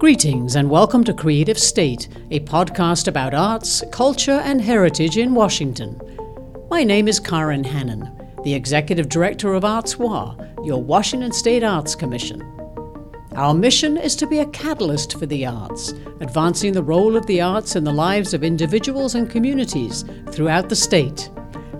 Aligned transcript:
Greetings 0.00 0.56
and 0.56 0.70
welcome 0.70 1.04
to 1.04 1.12
Creative 1.12 1.58
State, 1.58 2.08
a 2.30 2.40
podcast 2.40 3.06
about 3.06 3.34
arts, 3.34 3.84
culture, 3.92 4.40
and 4.44 4.58
heritage 4.58 5.18
in 5.18 5.34
Washington. 5.34 6.00
My 6.70 6.82
name 6.84 7.06
is 7.06 7.20
Karen 7.20 7.62
Hanan, 7.62 8.10
the 8.42 8.54
Executive 8.54 9.10
Director 9.10 9.52
of 9.52 9.62
ArtsWA, 9.62 10.66
your 10.66 10.82
Washington 10.82 11.32
State 11.32 11.62
Arts 11.62 11.94
Commission. 11.94 12.40
Our 13.32 13.52
mission 13.52 13.98
is 13.98 14.16
to 14.16 14.26
be 14.26 14.38
a 14.38 14.46
catalyst 14.46 15.18
for 15.18 15.26
the 15.26 15.44
arts, 15.44 15.92
advancing 16.22 16.72
the 16.72 16.82
role 16.82 17.14
of 17.14 17.26
the 17.26 17.42
arts 17.42 17.76
in 17.76 17.84
the 17.84 17.92
lives 17.92 18.32
of 18.32 18.42
individuals 18.42 19.14
and 19.14 19.28
communities 19.28 20.06
throughout 20.30 20.70
the 20.70 20.76
state. 20.76 21.28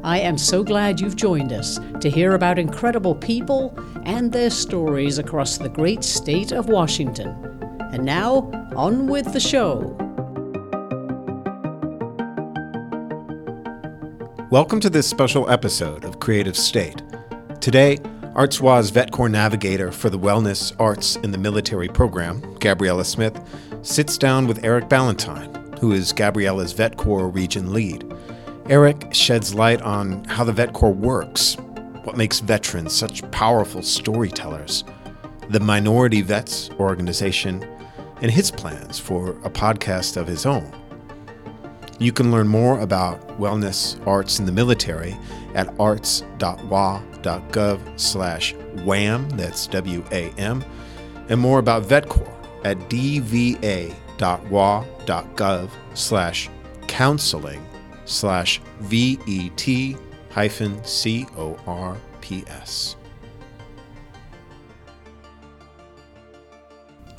I 0.05 0.19
am 0.19 0.37
so 0.37 0.63
glad 0.63 1.01
you've 1.01 1.17
joined 1.17 1.55
us 1.55 1.79
to 2.03 2.11
hear 2.11 2.35
about 2.35 2.59
incredible 2.59 3.15
people 3.15 3.75
and 4.05 4.31
their 4.31 4.51
stories 4.51 5.17
across 5.17 5.57
the 5.57 5.71
great 5.71 6.05
state 6.05 6.53
of 6.53 6.69
Washington. 6.69 7.50
And 7.93 8.05
now, 8.05 8.49
on 8.77 9.09
with 9.09 9.33
the 9.33 9.41
show. 9.41 9.81
Welcome 14.49 14.79
to 14.79 14.89
this 14.89 15.09
special 15.09 15.51
episode 15.51 16.05
of 16.05 16.21
Creative 16.21 16.57
State. 16.57 17.03
Today, 17.61 17.97
ArtsWA's 18.37 18.91
Vet 18.91 19.11
Corps 19.11 19.29
navigator 19.29 19.91
for 19.91 20.09
the 20.09 20.21
Wellness, 20.21 20.73
Arts, 20.79 21.17
and 21.17 21.35
the 21.35 21.39
Military 21.39 21.89
program, 21.89 22.55
Gabriella 22.61 23.05
Smith, 23.05 23.41
sits 23.83 24.17
down 24.17 24.47
with 24.47 24.65
Eric 24.65 24.89
Ballentine, 24.89 25.77
who 25.81 25.91
is 25.91 26.13
Gabriella's 26.13 26.73
Vet 26.73 26.97
Corps 26.97 27.29
region 27.29 27.73
lead. 27.73 28.05
Eric 28.69 29.13
sheds 29.13 29.53
light 29.53 29.83
on 29.83 30.23
how 30.27 30.45
the 30.45 30.53
Vet 30.53 30.75
Corps 30.75 30.95
works, 30.95 31.57
what 32.05 32.17
makes 32.17 32.39
veterans 32.39 32.95
such 32.95 33.29
powerful 33.33 33.83
storytellers, 33.83 34.85
the 35.49 35.59
Minority 35.59 36.23
Vets 36.23 36.71
organization, 36.79 37.67
and 38.23 38.31
his 38.31 38.51
plans 38.51 38.99
for 38.99 39.31
a 39.45 39.51
podcast 39.51 40.17
of 40.17 40.27
his 40.27 40.47
own. 40.47 40.71
You 41.99 42.13
can 42.13 42.31
learn 42.31 42.49
more 42.49 42.81
about 42.81 43.21
wellness, 43.39 43.99
arts, 44.07 44.39
in 44.39 44.47
the 44.47 44.53
military 44.53 45.17
at 45.55 45.79
arts.wa.gov 45.79 46.41
slash 48.01 48.55
WAM, 48.85 49.29
that's 49.31 49.67
W-A-M, 49.67 50.65
and 51.29 51.41
more 51.41 51.59
about 51.59 51.83
VetCorps 51.85 52.41
at 52.65 52.79
dva.wa.gov 52.89 53.71
slash 55.95 56.49
counseling 56.87 57.67
slash 58.05 58.61
V-E-T 58.81 59.97
hyphen 60.31 60.85
C-O-R-P-S. 60.85 61.37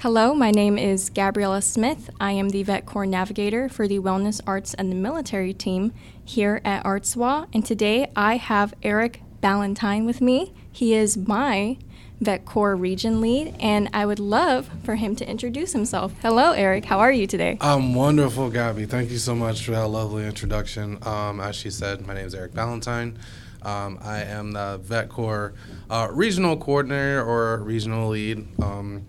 Hello, 0.02 0.34
my 0.34 0.50
name 0.50 0.80
is 0.80 1.12
Gabriella 1.12 1.62
Smith. 1.62 2.10
I 2.20 2.32
am 2.32 2.50
the 2.50 2.64
Vet 2.64 2.88
Corps 2.88 3.06
Navigator 3.06 3.70
for 3.70 3.88
the 3.88 4.00
Wellness, 4.00 4.42
Arts, 4.48 4.74
and 4.74 4.92
the 4.92 4.96
Military 4.96 5.54
team 5.54 5.94
here 6.26 6.60
at 6.66 6.84
ArtsWA. 6.84 7.48
And 7.54 7.64
today 7.64 8.10
I 8.16 8.38
have 8.38 8.74
Eric 8.82 9.22
Ballentine 9.44 10.08
with 10.08 10.20
me. 10.20 10.54
He 10.72 10.96
is 10.96 11.18
my 11.18 11.78
Vet 12.20 12.46
Corps 12.46 12.76
region 12.76 13.22
lead, 13.22 13.56
and 13.60 13.92
I 13.94 14.08
would 14.08 14.18
love 14.18 14.72
for 14.84 14.96
him 14.96 15.16
to 15.18 15.30
introduce 15.30 15.74
himself. 15.74 16.16
Hello, 16.24 16.54
Eric. 16.54 16.86
How 16.86 16.98
are 16.98 17.12
you 17.12 17.28
today? 17.28 17.60
I'm 17.62 17.94
wonderful, 17.94 18.50
Gabby. 18.50 18.88
Thank 18.88 19.12
you 19.12 19.20
so 19.20 19.36
much 19.36 19.64
for 19.64 19.70
that 19.70 19.88
lovely 19.88 20.26
introduction. 20.26 20.98
Um, 21.04 21.40
as 21.40 21.56
she 21.56 21.70
said, 21.70 22.08
my 22.08 22.16
name 22.16 22.26
is 22.26 22.34
Eric 22.34 22.54
Ballentine. 22.54 23.18
Um, 23.62 24.00
I 24.02 24.24
am 24.24 24.54
the 24.54 24.80
Vet 24.82 25.10
Corps 25.10 25.54
uh, 25.92 26.08
regional 26.12 26.58
coordinator 26.58 27.24
or 27.24 27.58
regional 27.60 28.10
lead. 28.10 28.48
Um, 28.60 29.06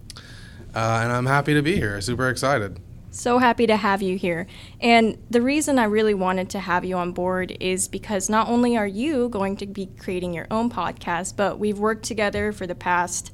uh, 0.74 1.00
and 1.02 1.12
I'm 1.12 1.26
happy 1.26 1.54
to 1.54 1.62
be 1.62 1.76
here. 1.76 2.00
Super 2.00 2.28
excited. 2.28 2.80
So 3.10 3.36
happy 3.38 3.66
to 3.66 3.76
have 3.76 4.00
you 4.00 4.16
here. 4.16 4.46
And 4.80 5.18
the 5.28 5.42
reason 5.42 5.78
I 5.78 5.84
really 5.84 6.14
wanted 6.14 6.48
to 6.50 6.60
have 6.60 6.82
you 6.82 6.96
on 6.96 7.12
board 7.12 7.54
is 7.60 7.86
because 7.86 8.30
not 8.30 8.48
only 8.48 8.74
are 8.76 8.86
you 8.86 9.28
going 9.28 9.58
to 9.58 9.66
be 9.66 9.90
creating 9.98 10.32
your 10.32 10.46
own 10.50 10.70
podcast, 10.70 11.36
but 11.36 11.58
we've 11.58 11.78
worked 11.78 12.04
together 12.04 12.52
for 12.52 12.66
the 12.66 12.74
past, 12.74 13.30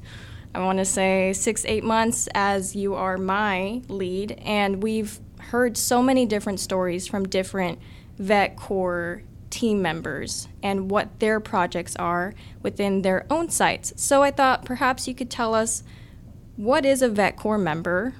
I 0.53 0.59
want 0.59 0.79
to 0.79 0.85
say, 0.85 1.31
six, 1.31 1.63
eight 1.63 1.85
months 1.85 2.27
as 2.35 2.75
you 2.75 2.93
are 2.93 3.17
my 3.17 3.81
lead. 3.87 4.33
And 4.43 4.83
we've 4.83 5.17
heard 5.39 5.77
so 5.77 6.03
many 6.03 6.25
different 6.25 6.59
stories 6.59 7.07
from 7.07 7.25
different 7.25 7.79
Vet 8.17 8.57
Corps 8.57 9.23
team 9.49 9.81
members 9.81 10.49
and 10.61 10.91
what 10.91 11.19
their 11.19 11.39
projects 11.39 11.95
are 11.95 12.33
within 12.61 13.01
their 13.01 13.25
own 13.29 13.49
sites. 13.49 13.93
So 13.95 14.23
I 14.23 14.31
thought 14.31 14.65
perhaps 14.65 15.07
you 15.07 15.15
could 15.15 15.29
tell 15.29 15.55
us 15.55 15.83
what 16.59 16.85
is 16.85 17.01
a 17.01 17.07
Vet 17.07 17.37
Corps 17.37 17.57
member? 17.57 18.15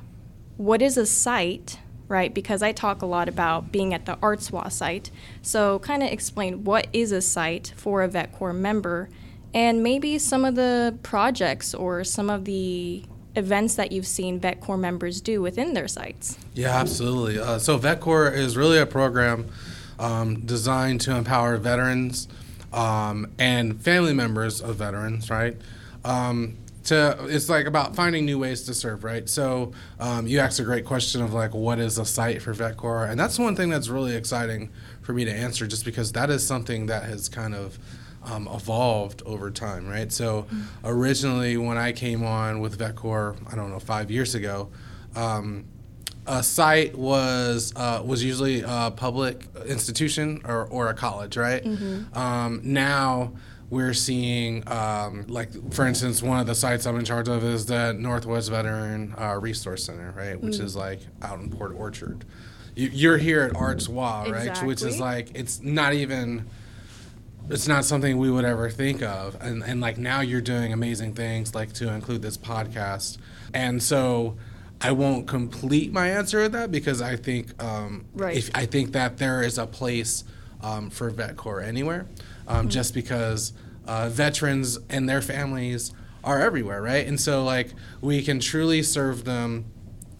What 0.56 0.82
is 0.82 0.96
a 0.96 1.06
site? 1.06 1.78
Right, 2.08 2.34
because 2.34 2.64
I 2.64 2.72
talk 2.72 3.02
a 3.02 3.06
lot 3.06 3.28
about 3.28 3.72
being 3.72 3.94
at 3.94 4.06
the 4.06 4.16
ArtsWA 4.16 4.72
site. 4.72 5.12
So, 5.42 5.78
kind 5.80 6.02
of 6.02 6.10
explain 6.10 6.64
what 6.64 6.88
is 6.94 7.12
a 7.12 7.22
site 7.22 7.74
for 7.76 8.02
a 8.02 8.08
Vet 8.08 8.32
Corps 8.32 8.54
member, 8.54 9.10
and 9.54 9.84
maybe 9.84 10.18
some 10.18 10.46
of 10.46 10.56
the 10.56 10.98
projects 11.04 11.76
or 11.76 12.04
some 12.06 12.30
of 12.30 12.46
the 12.46 13.04
events 13.36 13.76
that 13.76 13.92
you've 13.92 14.08
seen 14.08 14.40
Vet 14.40 14.62
Corps 14.62 14.78
members 14.78 15.20
do 15.22 15.42
within 15.42 15.74
their 15.74 15.88
sites. 15.88 16.40
Yeah, 16.54 16.76
absolutely. 16.76 17.38
Uh, 17.38 17.60
so, 17.60 17.78
Vet 17.78 18.00
Corps 18.00 18.30
is 18.30 18.56
really 18.56 18.80
a 18.80 18.88
program 18.88 19.48
um, 20.00 20.40
designed 20.40 21.02
to 21.02 21.16
empower 21.16 21.58
veterans 21.58 22.30
um, 22.72 23.32
and 23.38 23.80
family 23.82 24.14
members 24.14 24.62
of 24.62 24.78
veterans, 24.78 25.30
right? 25.30 25.58
Um, 26.06 26.58
to 26.90 27.26
it's 27.28 27.50
like 27.50 27.66
about 27.66 27.96
finding 27.96 28.26
new 28.26 28.38
ways 28.38 28.64
to 28.64 28.74
serve, 28.74 29.04
right? 29.04 29.28
So 29.30 29.72
um, 30.00 30.28
you 30.28 30.40
asked 30.40 30.60
a 30.60 30.64
great 30.64 30.86
question 30.86 31.22
of 31.22 31.34
like 31.34 31.54
what 31.54 31.80
is 31.80 31.98
a 31.98 32.06
site 32.06 32.42
for 32.42 32.54
Vet 32.54 32.78
Corps, 32.78 33.06
and 33.06 33.20
that's 33.20 33.40
one 33.40 33.56
thing 33.56 33.70
that's 33.70 33.88
really 33.88 34.16
exciting 34.16 34.72
for 35.02 35.14
me 35.14 35.26
to 35.26 35.32
answer, 35.32 35.66
just 35.68 35.86
because 35.86 36.12
that 36.14 36.30
is 36.30 36.46
something 36.46 36.88
that 36.88 37.04
has 37.04 37.30
kind 37.30 37.56
of 37.56 37.80
um, 38.24 38.48
evolved 38.48 39.24
over 39.26 39.50
time, 39.50 39.88
right? 39.88 40.12
So 40.12 40.44
mm-hmm. 40.44 40.62
originally 40.84 41.58
when 41.58 41.78
I 41.78 41.92
came 41.92 42.24
on 42.26 42.60
with 42.60 42.78
Vet 42.78 42.96
Corps, 42.96 43.36
I 43.52 43.56
don't 43.56 43.70
know, 43.70 43.80
five 43.80 44.12
years 44.12 44.36
ago. 44.36 44.70
Um, 45.16 45.66
a 46.28 46.44
site 46.44 46.96
was 46.96 47.74
uh, 47.76 48.04
was 48.06 48.24
usually 48.24 48.62
a 48.62 48.94
public 48.96 49.48
institution 49.66 50.42
or, 50.46 50.66
or 50.68 50.90
a 50.90 50.94
college, 50.94 51.38
right? 51.38 51.64
Mm-hmm. 51.64 52.16
Um, 52.18 52.62
now 52.64 53.34
we're 53.70 53.94
seeing, 53.94 54.68
um, 54.68 55.26
like, 55.28 55.50
for 55.74 55.86
instance, 55.86 56.24
one 56.24 56.40
of 56.40 56.48
the 56.48 56.56
sites 56.56 56.88
I'm 56.88 56.98
in 56.98 57.06
charge 57.06 57.28
of 57.28 57.44
is 57.44 57.68
the 57.68 57.94
Northwest 57.94 58.50
Veteran 58.50 59.14
uh, 59.18 59.38
Resource 59.40 59.84
Center, 59.84 60.12
right, 60.18 60.40
which 60.42 60.56
mm. 60.56 60.62
is 60.62 60.76
like 60.76 61.02
out 61.22 61.40
in 61.40 61.50
Port 61.50 61.74
Orchard. 61.76 62.26
You, 62.76 63.12
are 63.12 63.18
here 63.18 63.42
at 63.44 63.54
ArtsWA, 63.54 64.32
right, 64.32 64.48
exactly. 64.48 64.68
which 64.68 64.82
is 64.84 65.00
like 65.00 65.32
it's 65.36 65.62
not 65.62 65.94
even. 65.94 66.48
It's 67.50 67.68
not 67.68 67.84
something 67.84 68.20
we 68.20 68.30
would 68.30 68.46
ever 68.46 68.70
think 68.70 69.02
of, 69.02 69.36
and 69.42 69.64
and 69.64 69.82
like 69.82 69.98
now 69.98 70.22
you're 70.22 70.40
doing 70.40 70.72
amazing 70.72 71.16
things, 71.16 71.56
like 71.56 71.74
to 71.74 71.92
include 71.92 72.22
this 72.22 72.38
podcast, 72.38 73.18
and 73.54 73.82
so 73.82 74.38
I 74.80 74.92
won't 74.92 75.28
complete 75.28 75.92
my 75.92 76.10
answer 76.10 76.42
with 76.42 76.52
that 76.54 76.72
because 76.72 77.02
I 77.02 77.16
think 77.16 77.62
um, 77.62 78.06
right. 78.14 78.38
if 78.38 78.52
I 78.54 78.66
think 78.66 78.94
that 78.94 79.18
there 79.18 79.42
is 79.42 79.58
a 79.58 79.66
place 79.66 80.24
um, 80.62 80.90
for 80.90 81.10
Vet 81.10 81.38
Corps 81.38 81.62
anywhere 81.62 82.06
um, 82.50 82.62
mm-hmm. 82.62 82.70
just 82.70 82.94
because 82.94 83.54
uh, 83.88 84.10
veterans 84.10 84.78
and 84.90 85.08
their 85.08 85.22
families 85.22 85.94
are 86.24 86.42
everywhere, 86.42 86.82
right? 86.82 87.08
And 87.08 87.20
so, 87.20 87.44
like, 87.44 87.70
we 88.02 88.22
can 88.22 88.40
truly 88.40 88.84
serve 88.84 89.24
them 89.24 89.66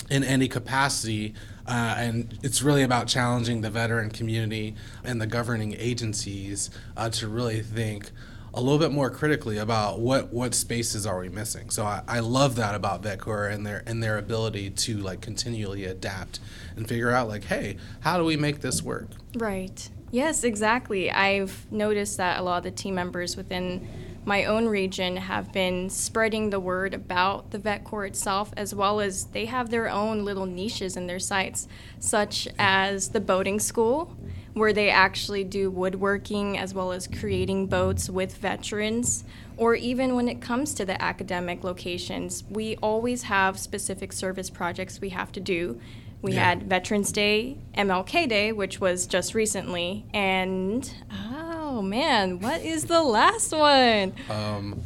in 0.10 0.24
any 0.24 0.48
capacity. 0.48 1.34
Uh, 1.68 1.96
and 1.98 2.40
it's 2.42 2.62
really 2.62 2.84
about 2.84 3.08
challenging 3.08 3.62
the 3.62 3.70
veteran 3.70 4.10
community 4.10 4.76
and 5.04 5.22
the 5.22 5.28
governing 5.28 5.76
agencies 5.78 6.70
uh, 6.98 7.10
to 7.10 7.28
really 7.28 7.62
think 7.62 8.12
a 8.54 8.62
little 8.62 8.80
bit 8.80 8.92
more 8.92 9.12
critically 9.12 9.60
about 9.60 10.00
what 10.00 10.34
what 10.34 10.56
spaces 10.56 11.06
are 11.06 11.20
we 11.20 11.30
missing. 11.30 11.70
So 11.70 11.86
I, 11.86 12.02
I 12.08 12.20
love 12.20 12.56
that 12.56 12.74
about 12.74 13.04
Vet 13.04 13.20
Corps 13.20 13.48
and 13.48 13.64
their 13.64 13.84
and 13.86 14.02
their 14.02 14.18
ability 14.18 14.72
to 14.72 14.98
like 14.98 15.22
continually 15.22 15.86
adapt 15.86 16.40
and 16.76 16.88
figure 16.88 17.12
out 17.12 17.28
like, 17.28 17.44
hey, 17.44 17.78
how 18.00 18.18
do 18.18 18.26
we 18.26 18.38
make 18.38 18.62
this 18.62 18.82
work? 18.82 19.08
Right. 19.36 19.90
Yes, 20.12 20.44
exactly. 20.44 21.12
I've 21.12 21.72
noticed 21.72 22.18
that 22.18 22.40
a 22.40 22.42
lot 22.42 22.58
of 22.58 22.64
the 22.64 22.72
team 22.72 22.96
members 22.96 23.38
within 23.38 23.88
my 24.26 24.46
own 24.46 24.68
region 24.68 25.18
have 25.18 25.52
been 25.54 25.90
spreading 25.90 26.50
the 26.50 26.60
word 26.60 26.94
about 26.94 27.52
the 27.52 27.60
vet 27.60 27.84
corps 27.84 28.06
itself, 28.06 28.52
as 28.58 28.74
well 28.74 29.00
as 29.00 29.26
they 29.26 29.46
have 29.46 29.70
their 29.70 29.90
own 29.90 30.26
little 30.26 30.46
niches 30.46 30.98
in 30.98 31.08
their 31.08 31.20
sites, 31.20 31.68
such 32.00 32.48
as 32.58 33.10
the 33.10 33.20
boating 33.20 33.60
school, 33.60 34.16
where 34.54 34.74
they 34.74 34.90
actually 34.90 35.44
do 35.44 35.70
woodworking 35.70 36.58
as 36.58 36.74
well 36.74 36.92
as 36.92 37.08
creating 37.08 37.68
boats 37.68 38.10
with 38.10 38.36
veterans. 38.38 39.24
Or 39.58 39.76
even 39.76 40.16
when 40.16 40.28
it 40.28 40.42
comes 40.42 40.74
to 40.76 40.86
the 40.86 41.02
academic 41.02 41.64
locations, 41.64 42.44
we 42.50 42.76
always 42.78 43.24
have 43.24 43.60
specific 43.60 44.12
service 44.12 44.50
projects 44.50 45.00
we 45.00 45.10
have 45.10 45.32
to 45.34 45.40
do 45.40 45.80
we 46.22 46.34
yeah. 46.34 46.50
had 46.50 46.64
Veterans 46.64 47.12
Day, 47.12 47.58
MLK 47.78 48.28
Day, 48.28 48.52
which 48.52 48.82
was 48.82 49.08
just 49.08 49.34
recently, 49.34 50.06
and 50.14 50.94
oh 51.32 51.82
man, 51.82 52.40
what 52.40 52.62
is 52.62 52.86
the 52.86 53.02
last 53.02 53.52
one? 53.52 54.14
Um, 54.30 54.82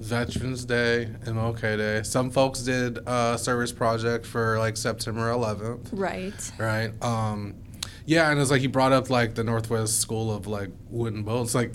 Veterans 0.00 0.64
Day, 0.66 1.08
MLK 1.24 1.78
Day. 1.78 2.02
Some 2.02 2.30
folks 2.30 2.60
did 2.60 2.98
a 3.06 3.38
service 3.38 3.72
project 3.72 4.26
for 4.26 4.58
like 4.58 4.76
September 4.76 5.30
11th. 5.30 5.88
Right. 5.92 6.52
Right. 6.58 7.02
Um, 7.02 7.54
yeah, 8.04 8.30
and 8.30 8.38
it's 8.38 8.50
like 8.50 8.60
he 8.60 8.66
brought 8.66 8.92
up 8.92 9.08
like 9.08 9.34
the 9.34 9.44
Northwest 9.44 10.00
School 10.00 10.30
of 10.30 10.46
like 10.46 10.68
Wooden 10.90 11.22
Boats. 11.22 11.54
Like, 11.54 11.72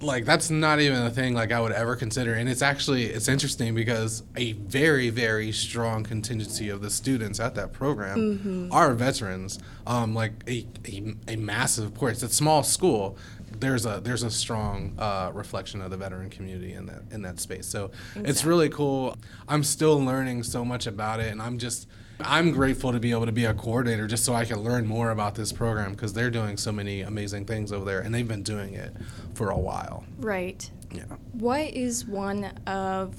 like 0.00 0.24
that's 0.24 0.50
not 0.50 0.80
even 0.80 1.02
a 1.02 1.10
thing 1.10 1.34
like 1.34 1.50
I 1.52 1.60
would 1.60 1.72
ever 1.72 1.96
consider. 1.96 2.34
And 2.34 2.48
it's 2.48 2.62
actually 2.62 3.06
it's 3.06 3.28
interesting 3.28 3.74
because 3.74 4.22
a 4.36 4.52
very 4.52 5.10
very 5.10 5.52
strong 5.52 6.04
contingency 6.04 6.68
of 6.68 6.80
the 6.82 6.90
students 6.90 7.40
at 7.40 7.54
that 7.56 7.72
program 7.72 8.68
are 8.72 8.94
veterans. 8.94 9.58
Um, 9.86 10.14
like 10.14 10.32
a, 10.46 10.66
a, 10.86 11.14
a 11.28 11.36
massive 11.36 11.94
portion. 11.94 12.24
It's 12.24 12.32
a 12.32 12.36
small 12.36 12.62
school. 12.62 13.16
There's 13.58 13.86
a 13.86 14.00
there's 14.02 14.22
a 14.22 14.30
strong 14.30 14.94
uh, 14.98 15.30
reflection 15.34 15.80
of 15.80 15.90
the 15.90 15.96
veteran 15.96 16.30
community 16.30 16.74
in 16.74 16.86
that 16.86 17.02
in 17.10 17.22
that 17.22 17.40
space. 17.40 17.66
So 17.66 17.90
it's 18.14 18.44
really 18.44 18.68
cool. 18.68 19.16
I'm 19.48 19.64
still 19.64 19.98
learning 19.98 20.42
so 20.44 20.64
much 20.64 20.86
about 20.86 21.20
it, 21.20 21.32
and 21.32 21.40
I'm 21.40 21.58
just 21.58 21.88
I'm 22.20 22.50
grateful 22.50 22.92
to 22.92 22.98
be 22.98 23.12
able 23.12 23.26
to 23.26 23.32
be 23.32 23.44
a 23.44 23.54
coordinator 23.54 24.06
just 24.06 24.24
so 24.24 24.34
I 24.34 24.44
can 24.44 24.60
learn 24.60 24.86
more 24.86 25.10
about 25.10 25.34
this 25.34 25.52
program 25.52 25.92
because 25.92 26.12
they're 26.12 26.30
doing 26.30 26.56
so 26.56 26.72
many 26.72 27.02
amazing 27.02 27.44
things 27.44 27.72
over 27.72 27.84
there 27.84 28.00
and 28.00 28.14
they've 28.14 28.26
been 28.26 28.42
doing 28.42 28.74
it 28.74 28.94
for 29.34 29.50
a 29.50 29.58
while. 29.58 30.04
Right. 30.18 30.68
Yeah. 30.92 31.04
What 31.32 31.72
is 31.74 32.06
one 32.06 32.44
of 32.66 33.16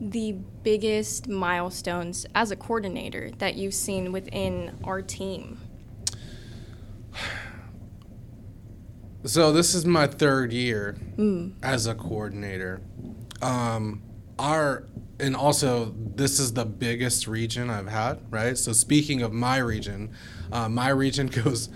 the 0.00 0.32
biggest 0.62 1.28
milestones 1.28 2.26
as 2.34 2.50
a 2.50 2.56
coordinator 2.56 3.30
that 3.38 3.56
you've 3.56 3.74
seen 3.74 4.12
within 4.12 4.78
our 4.84 5.02
team? 5.02 5.58
So 9.24 9.52
this 9.52 9.74
is 9.74 9.84
my 9.84 10.06
third 10.06 10.52
year 10.52 10.96
as 11.62 11.86
a 11.86 11.94
coordinator. 11.94 12.80
Um, 13.42 14.02
our 14.38 14.86
and 15.18 15.34
also 15.36 15.94
this 16.14 16.38
is 16.38 16.52
the 16.52 16.64
biggest 16.64 17.26
region 17.26 17.70
I've 17.70 17.88
had, 17.88 18.20
right? 18.30 18.56
So 18.56 18.72
speaking 18.72 19.22
of 19.22 19.32
my 19.32 19.58
region, 19.58 20.10
uh, 20.52 20.68
my 20.68 20.88
region 20.90 21.26
goes 21.44 21.68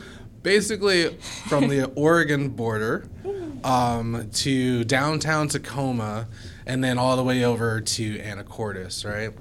basically 0.42 1.08
from 1.48 1.68
the 1.68 1.84
Oregon 1.94 2.48
border 2.50 3.08
um, 3.64 4.28
to 4.32 4.84
downtown 4.84 5.48
Tacoma, 5.48 6.28
and 6.66 6.82
then 6.84 6.98
all 6.98 7.16
the 7.16 7.22
way 7.24 7.44
over 7.44 7.80
to 7.80 8.18
Anacortes, 8.18 9.04
right? 9.04 9.32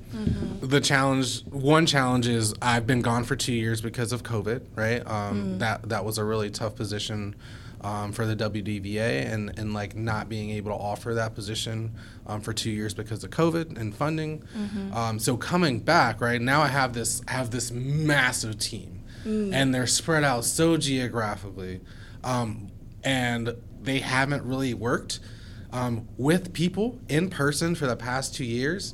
The 0.61 0.81
challenge, 0.81 1.45
one 1.45 1.85
challenge 1.85 2.27
is 2.27 2.53
I've 2.61 2.85
been 2.87 3.01
gone 3.01 3.23
for 3.23 3.35
two 3.35 3.53
years 3.53 3.81
because 3.81 4.11
of 4.11 4.23
COVID, 4.23 4.61
right? 4.75 5.05
Um, 5.07 5.59
That 5.59 5.87
that 5.89 6.03
was 6.05 6.17
a 6.17 6.23
really 6.25 6.49
tough 6.49 6.75
position 6.75 7.35
um, 7.81 8.11
for 8.11 8.25
the 8.25 8.35
WDVA, 8.35 9.31
and 9.31 9.57
and 9.57 9.73
like 9.73 9.95
not 9.95 10.27
being 10.29 10.49
able 10.51 10.71
to 10.71 10.77
offer 10.77 11.13
that 11.13 11.33
position 11.35 11.93
um, 12.27 12.41
for 12.41 12.53
two 12.53 12.71
years 12.71 12.93
because 12.93 13.23
of 13.23 13.29
COVID 13.31 13.77
and 13.79 13.95
funding. 13.95 14.43
Um, 14.93 15.19
so 15.19 15.37
coming 15.37 15.79
back, 15.79 16.21
right 16.21 16.41
now, 16.41 16.61
I 16.61 16.67
have 16.67 16.93
this 16.93 17.21
I 17.27 17.31
have 17.33 17.51
this 17.51 17.71
massive 17.71 18.59
team, 18.59 19.03
and 19.53 19.73
they're 19.73 19.87
spread 19.87 20.23
out 20.23 20.45
so 20.45 20.77
geographically, 20.77 21.81
um, 22.23 22.67
and 23.03 23.55
they 23.81 23.99
haven't 23.99 24.43
really 24.43 24.73
worked 24.73 25.19
um, 25.71 26.07
with 26.17 26.51
people 26.53 26.99
in 27.07 27.29
person 27.29 27.75
for 27.75 27.87
the 27.87 27.95
past 27.95 28.35
two 28.35 28.45
years, 28.45 28.93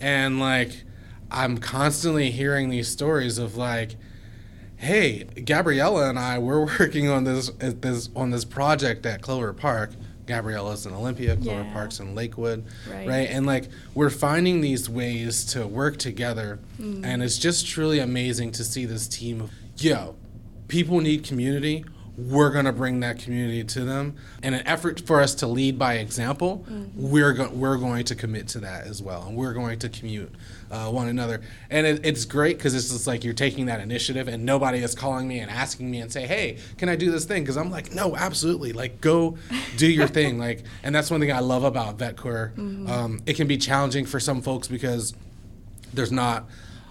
and 0.00 0.38
like 0.38 0.84
I'm 1.30 1.58
constantly 1.58 2.30
hearing 2.30 2.68
these 2.70 2.88
stories 2.88 3.38
of 3.38 3.56
like 3.56 3.96
hey, 4.84 5.24
Gabriella 5.24 6.08
and 6.10 6.18
I 6.18 6.38
we're 6.38 6.60
working 6.78 7.08
on 7.08 7.24
this 7.24 7.48
this 7.58 8.10
on 8.14 8.30
this 8.30 8.44
project 8.44 9.04
at 9.06 9.22
Clover 9.22 9.52
Park. 9.52 9.90
Gabriella's 10.26 10.86
in 10.86 10.94
Olympia, 10.94 11.36
Clover 11.36 11.64
Yeah. 11.64 11.72
Park's 11.74 12.00
in 12.00 12.14
Lakewood, 12.14 12.64
Right. 12.88 13.28
And 13.28 13.44
like 13.44 13.68
we're 13.94 14.08
finding 14.08 14.62
these 14.62 14.88
ways 14.88 15.44
to 15.52 15.66
work 15.66 15.98
together, 15.98 16.60
Mm. 16.80 17.04
and 17.04 17.22
it's 17.22 17.36
just 17.36 17.66
truly 17.66 17.98
amazing 17.98 18.50
to 18.52 18.64
see 18.64 18.86
this 18.86 19.06
team 19.06 19.42
of 19.42 19.50
yo, 19.76 20.14
people 20.68 21.00
need 21.00 21.24
community. 21.24 21.84
We're 22.16 22.50
gonna 22.50 22.72
bring 22.72 23.00
that 23.00 23.18
community 23.18 23.64
to 23.64 23.84
them, 23.84 24.14
in 24.42 24.54
an 24.54 24.66
effort 24.66 25.00
for 25.00 25.20
us 25.20 25.34
to 25.36 25.46
lead 25.46 25.78
by 25.78 25.94
example. 25.94 26.64
Mm-hmm. 26.68 27.10
We're 27.10 27.32
go- 27.32 27.50
we're 27.50 27.76
going 27.76 28.04
to 28.04 28.14
commit 28.14 28.48
to 28.48 28.60
that 28.60 28.86
as 28.86 29.02
well, 29.02 29.24
and 29.26 29.36
we're 29.36 29.52
going 29.52 29.78
to 29.80 29.88
commute 29.88 30.32
uh, 30.70 30.90
one 30.90 31.08
another. 31.08 31.40
And 31.70 31.86
it, 31.86 32.06
it's 32.06 32.24
great 32.24 32.56
because 32.56 32.74
it's 32.74 32.90
just 32.90 33.06
like 33.06 33.24
you're 33.24 33.34
taking 33.34 33.66
that 33.66 33.80
initiative, 33.80 34.28
and 34.28 34.44
nobody 34.44 34.78
is 34.78 34.94
calling 34.94 35.26
me 35.26 35.40
and 35.40 35.50
asking 35.50 35.90
me 35.90 35.98
and 36.00 36.12
say, 36.12 36.26
"Hey, 36.26 36.58
can 36.78 36.88
I 36.88 36.94
do 36.96 37.10
this 37.10 37.24
thing?" 37.24 37.42
Because 37.42 37.56
I'm 37.56 37.70
like, 37.70 37.92
"No, 37.94 38.14
absolutely! 38.16 38.72
Like, 38.72 39.00
go 39.00 39.36
do 39.76 39.90
your 39.90 40.06
thing." 40.18 40.38
Like, 40.38 40.62
and 40.84 40.94
that's 40.94 41.10
one 41.10 41.20
thing 41.20 41.32
I 41.32 41.40
love 41.40 41.64
about 41.64 41.98
VetCorps. 41.98 42.88
Um, 42.88 43.20
it 43.26 43.34
can 43.34 43.48
be 43.48 43.56
challenging 43.56 44.06
for 44.06 44.20
some 44.20 44.40
folks 44.40 44.68
because 44.68 45.14
there's 45.92 46.12
not 46.12 46.48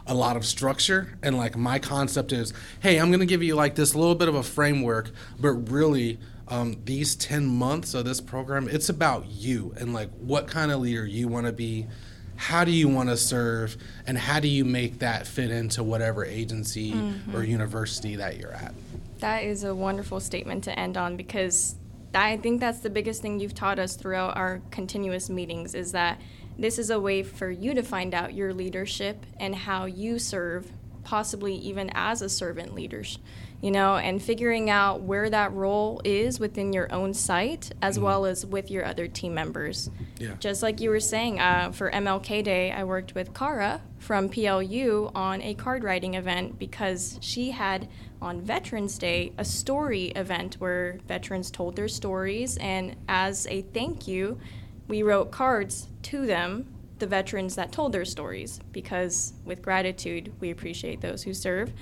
a 0.07 0.13
lot 0.13 0.35
of 0.35 0.45
structure. 0.45 1.17
And 1.21 1.37
like 1.37 1.55
my 1.55 1.79
concept 1.79 2.31
is 2.31 2.53
hey 2.81 2.99
i'm 2.99 3.09
going 3.09 3.19
to 3.19 3.25
give 3.25 3.43
you 3.43 3.55
like 3.55 3.75
this 3.75 3.95
little 3.95 4.15
bit 4.15 4.27
of 4.27 4.35
a 4.35 4.43
framework 4.43 5.11
but 5.39 5.51
really 5.71 6.19
um, 6.47 6.75
these 6.85 7.15
10 7.15 7.45
months 7.45 7.93
of 7.93 8.05
this 8.05 8.19
program 8.19 8.67
it's 8.67 8.89
about 8.89 9.25
you 9.27 9.73
and 9.77 9.93
like 9.93 10.09
what 10.19 10.47
kind 10.47 10.71
of 10.71 10.81
leader 10.81 11.05
you 11.05 11.27
want 11.27 11.45
to 11.45 11.53
be 11.53 11.87
how 12.35 12.63
do 12.63 12.71
you 12.71 12.87
want 12.87 13.09
to 13.09 13.17
serve 13.17 13.77
and 14.07 14.17
how 14.17 14.39
do 14.39 14.47
you 14.47 14.65
make 14.65 14.99
that 14.99 15.27
fit 15.27 15.51
into 15.51 15.83
whatever 15.83 16.25
agency 16.25 16.93
or 17.33 17.43
university 17.43 18.15
that 18.15 18.37
you're 18.37 18.51
at. 18.51 18.73
That 19.19 19.43
is 19.43 19.63
a 19.63 19.73
wonderful 19.73 20.19
statement 20.19 20.63
to 20.65 20.77
end 20.77 20.97
on 20.97 21.15
because 21.15 21.75
I 22.13 22.37
think 22.37 22.59
that's 22.59 22.79
the 22.79 22.89
biggest 22.89 23.21
thing 23.21 23.39
you've 23.39 23.53
taught 23.53 23.79
us 23.79 23.95
throughout 23.95 24.35
our 24.35 24.61
continuous 24.71 25.29
meetings 25.29 25.73
is 25.73 25.91
that 25.93 26.19
this 26.57 26.77
is 26.77 26.89
a 26.89 26.99
way 26.99 27.23
for 27.23 27.49
you 27.49 27.73
to 27.73 27.83
find 27.83 28.13
out 28.13 28.33
your 28.33 28.53
leadership 28.53 29.25
and 29.39 29.55
how 29.55 29.85
you 29.85 30.19
serve, 30.19 30.71
possibly 31.03 31.55
even 31.55 31.89
as 31.93 32.21
a 32.21 32.29
servant 32.29 32.73
leader, 32.73 33.03
you 33.61 33.71
know, 33.71 33.95
and 33.95 34.21
figuring 34.21 34.69
out 34.69 35.01
where 35.01 35.29
that 35.29 35.51
role 35.53 36.01
is 36.03 36.39
within 36.39 36.73
your 36.73 36.91
own 36.93 37.13
site 37.13 37.71
as 37.81 37.99
well 37.99 38.25
as 38.25 38.45
with 38.45 38.69
your 38.69 38.85
other 38.85 39.07
team 39.07 39.33
members. 39.33 39.89
Yeah. 40.19 40.35
Just 40.39 40.61
like 40.61 40.79
you 40.79 40.89
were 40.89 40.99
saying, 40.99 41.39
uh, 41.39 41.71
for 41.71 41.89
MLK 41.91 42.43
Day, 42.43 42.71
I 42.71 42.83
worked 42.83 43.15
with 43.15 43.33
Kara 43.33 43.81
from 43.99 44.29
PLU 44.29 45.11
on 45.15 45.41
a 45.41 45.53
card 45.53 45.83
writing 45.83 46.15
event 46.15 46.59
because 46.59 47.17
she 47.21 47.51
had 47.51 47.87
on 48.21 48.41
Veterans 48.41 48.97
Day 48.97 49.33
a 49.37 49.45
story 49.45 50.07
event 50.07 50.55
where 50.55 50.99
veterans 51.07 51.49
told 51.49 51.75
their 51.75 51.87
stories, 51.87 52.57
and 52.57 52.95
as 53.07 53.47
a 53.47 53.61
thank 53.61 54.07
you, 54.07 54.39
we 54.93 55.01
wrote 55.01 55.31
cards 55.31 55.87
to 56.03 56.23
them, 56.27 56.71
the 56.99 57.07
veterans 57.07 57.55
that 57.55 57.71
told 57.71 57.91
their 57.91 58.05
stories, 58.05 58.59
because 58.71 59.33
with 59.43 59.59
gratitude, 59.59 60.31
we 60.39 60.51
appreciate 60.51 61.01
those 61.01 61.23
who 61.23 61.33
serve. 61.33 61.73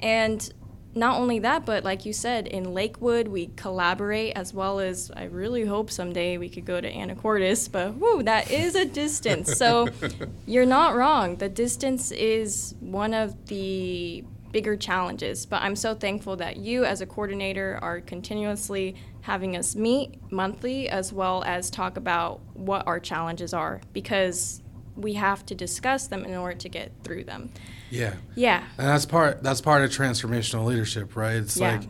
And 0.00 0.50
not 0.94 1.20
only 1.20 1.38
that, 1.40 1.66
but 1.66 1.84
like 1.84 2.06
you 2.06 2.14
said, 2.14 2.46
in 2.46 2.72
Lakewood, 2.72 3.28
we 3.28 3.48
collaborate 3.56 4.32
as 4.36 4.54
well 4.54 4.80
as 4.80 5.10
I 5.14 5.24
really 5.24 5.66
hope 5.66 5.90
someday 5.90 6.38
we 6.38 6.48
could 6.48 6.64
go 6.64 6.80
to 6.80 6.90
Anacortes, 6.90 7.70
but 7.70 7.96
whoo, 7.96 8.22
that 8.22 8.50
is 8.50 8.74
a 8.74 8.86
distance. 8.86 9.52
So 9.58 9.88
you're 10.46 10.64
not 10.64 10.94
wrong. 10.96 11.36
The 11.36 11.50
distance 11.50 12.10
is 12.10 12.74
one 12.80 13.12
of 13.12 13.48
the 13.48 14.24
bigger 14.56 14.74
challenges, 14.74 15.44
but 15.44 15.60
I'm 15.60 15.76
so 15.76 15.94
thankful 15.94 16.36
that 16.36 16.56
you, 16.56 16.86
as 16.86 17.02
a 17.02 17.06
coordinator, 17.06 17.78
are 17.82 18.00
continuously 18.00 18.96
having 19.20 19.54
us 19.54 19.76
meet 19.76 20.18
monthly 20.32 20.88
as 20.88 21.12
well 21.12 21.44
as 21.44 21.68
talk 21.68 21.98
about 21.98 22.40
what 22.54 22.86
our 22.86 22.98
challenges 22.98 23.52
are 23.52 23.82
because 23.92 24.62
we 24.96 25.12
have 25.12 25.44
to 25.44 25.54
discuss 25.54 26.06
them 26.06 26.24
in 26.24 26.34
order 26.34 26.56
to 26.56 26.70
get 26.70 26.90
through 27.04 27.24
them. 27.24 27.50
yeah 27.90 28.14
Yeah. 28.34 28.64
And 28.78 28.88
that's 28.88 29.04
part 29.04 29.42
that's 29.42 29.60
part 29.60 29.82
of 29.84 29.90
transformational 29.90 30.64
leadership, 30.64 31.16
right? 31.16 31.36
It's 31.36 31.58
Yeah. 31.58 31.72
like 31.72 31.82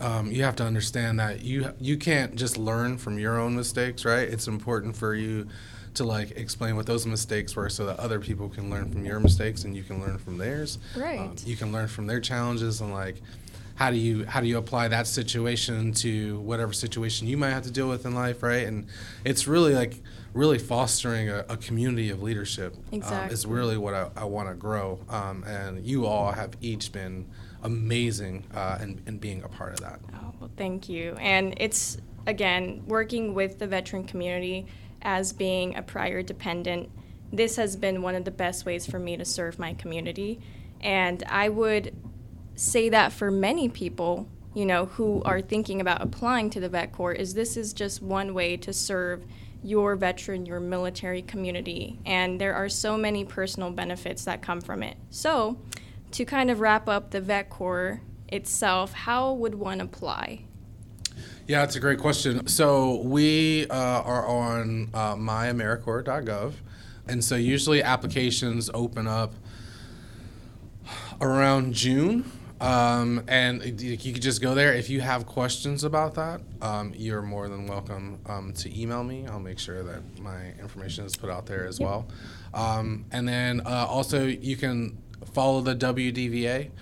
um, 0.00 0.32
you 0.32 0.42
have 0.42 0.56
to 0.56 0.64
understand 0.64 1.20
that 1.20 1.42
you 1.42 1.72
you 1.78 1.96
can't 1.98 2.34
just 2.34 2.58
learn 2.58 2.98
from 2.98 3.20
your 3.20 3.38
own 3.38 3.54
mistakes, 3.54 4.04
right? 4.04 4.28
It's 4.28 4.48
important 4.48 4.96
for 4.96 5.14
you 5.14 5.46
to 5.94 6.04
like 6.04 6.32
explain 6.32 6.76
what 6.76 6.86
those 6.86 7.06
mistakes 7.06 7.56
were, 7.56 7.68
so 7.68 7.86
that 7.86 7.98
other 7.98 8.20
people 8.20 8.48
can 8.48 8.70
learn 8.70 8.90
from 8.90 9.04
your 9.04 9.20
mistakes 9.20 9.64
and 9.64 9.76
you 9.76 9.82
can 9.82 10.00
learn 10.00 10.18
from 10.18 10.38
theirs. 10.38 10.78
Right. 10.96 11.20
Um, 11.20 11.36
you 11.44 11.56
can 11.56 11.72
learn 11.72 11.88
from 11.88 12.06
their 12.06 12.20
challenges 12.20 12.80
and 12.80 12.92
like 12.92 13.22
how 13.74 13.90
do 13.90 13.96
you 13.96 14.24
how 14.26 14.40
do 14.40 14.46
you 14.48 14.58
apply 14.58 14.88
that 14.88 15.06
situation 15.06 15.92
to 15.92 16.40
whatever 16.40 16.72
situation 16.72 17.28
you 17.28 17.36
might 17.36 17.50
have 17.50 17.62
to 17.62 17.70
deal 17.70 17.88
with 17.88 18.06
in 18.06 18.14
life, 18.14 18.42
right? 18.42 18.66
And 18.66 18.86
it's 19.24 19.46
really 19.46 19.74
like 19.74 20.02
really 20.34 20.58
fostering 20.58 21.28
a, 21.30 21.44
a 21.48 21.56
community 21.56 22.10
of 22.10 22.22
leadership. 22.22 22.74
um, 23.26 23.30
is 23.30 23.46
really 23.46 23.76
what 23.76 23.94
I, 23.94 24.10
I 24.16 24.24
want 24.24 24.48
to 24.48 24.54
grow. 24.54 25.00
Um, 25.08 25.44
and 25.44 25.84
you 25.84 26.06
all 26.06 26.32
have 26.32 26.52
each 26.60 26.92
been 26.92 27.26
amazing 27.62 28.44
uh, 28.54 28.78
in, 28.80 29.00
in 29.06 29.18
being 29.18 29.42
a 29.42 29.48
part 29.48 29.72
of 29.72 29.80
that. 29.80 30.00
Oh, 30.14 30.34
well, 30.40 30.50
thank 30.56 30.88
you. 30.88 31.14
And 31.14 31.54
it's, 31.56 31.98
again, 32.26 32.82
working 32.86 33.34
with 33.34 33.58
the 33.58 33.66
veteran 33.66 34.04
community 34.04 34.66
as 35.02 35.32
being 35.32 35.76
a 35.76 35.82
prior 35.82 36.22
dependent, 36.22 36.90
this 37.32 37.56
has 37.56 37.76
been 37.76 38.02
one 38.02 38.14
of 38.14 38.24
the 38.24 38.30
best 38.30 38.64
ways 38.64 38.86
for 38.86 38.98
me 38.98 39.16
to 39.16 39.24
serve 39.24 39.58
my 39.58 39.74
community. 39.74 40.40
And 40.80 41.22
I 41.28 41.48
would 41.48 41.94
say 42.54 42.88
that 42.88 43.12
for 43.12 43.30
many 43.30 43.68
people, 43.68 44.28
you 44.54 44.66
know, 44.66 44.86
who 44.86 45.22
are 45.24 45.40
thinking 45.40 45.80
about 45.80 46.02
applying 46.02 46.50
to 46.50 46.60
the 46.60 46.68
vet 46.68 46.92
corps, 46.92 47.12
is 47.12 47.34
this 47.34 47.56
is 47.56 47.72
just 47.72 48.02
one 48.02 48.34
way 48.34 48.56
to 48.56 48.72
serve 48.72 49.24
your 49.62 49.96
veteran, 49.96 50.46
your 50.46 50.60
military 50.60 51.22
community. 51.22 51.98
And 52.06 52.40
there 52.40 52.54
are 52.54 52.68
so 52.68 52.96
many 52.96 53.24
personal 53.24 53.70
benefits 53.70 54.24
that 54.24 54.42
come 54.42 54.60
from 54.60 54.82
it. 54.82 54.96
So, 55.10 55.58
to 56.12 56.24
kind 56.24 56.50
of 56.50 56.60
wrap 56.60 56.88
up 56.88 57.10
the 57.10 57.20
Vet 57.20 57.50
Corps 57.50 58.00
itself, 58.28 58.92
how 58.92 59.32
would 59.34 59.54
one 59.54 59.80
apply? 59.80 60.44
Yeah, 61.48 61.64
it's 61.64 61.76
a 61.76 61.80
great 61.80 61.98
question. 61.98 62.46
So 62.46 62.96
we 62.96 63.66
uh, 63.70 63.74
are 64.02 64.26
on 64.26 64.90
uh, 64.92 65.14
myamericorps.gov, 65.14 66.52
and 67.06 67.24
so 67.24 67.36
usually 67.36 67.82
applications 67.82 68.68
open 68.74 69.06
up 69.06 69.32
around 71.22 71.72
June. 71.72 72.30
Um, 72.60 73.24
and 73.28 73.80
you 73.80 73.96
could 73.96 74.20
just 74.20 74.42
go 74.42 74.54
there. 74.54 74.74
If 74.74 74.90
you 74.90 75.00
have 75.00 75.24
questions 75.24 75.84
about 75.84 76.16
that, 76.16 76.42
um, 76.60 76.92
you're 76.94 77.22
more 77.22 77.48
than 77.48 77.66
welcome 77.66 78.18
um, 78.26 78.52
to 78.54 78.78
email 78.78 79.02
me. 79.02 79.26
I'll 79.26 79.40
make 79.40 79.58
sure 79.58 79.82
that 79.82 80.20
my 80.20 80.48
information 80.60 81.06
is 81.06 81.16
put 81.16 81.30
out 81.30 81.46
there 81.46 81.66
as 81.66 81.80
yep. 81.80 81.88
well. 81.88 82.08
Um, 82.52 83.06
and 83.10 83.26
then 83.26 83.62
uh, 83.64 83.86
also, 83.88 84.26
you 84.26 84.56
can 84.56 84.98
follow 85.32 85.62
the 85.62 85.74
WDVA 85.74 86.72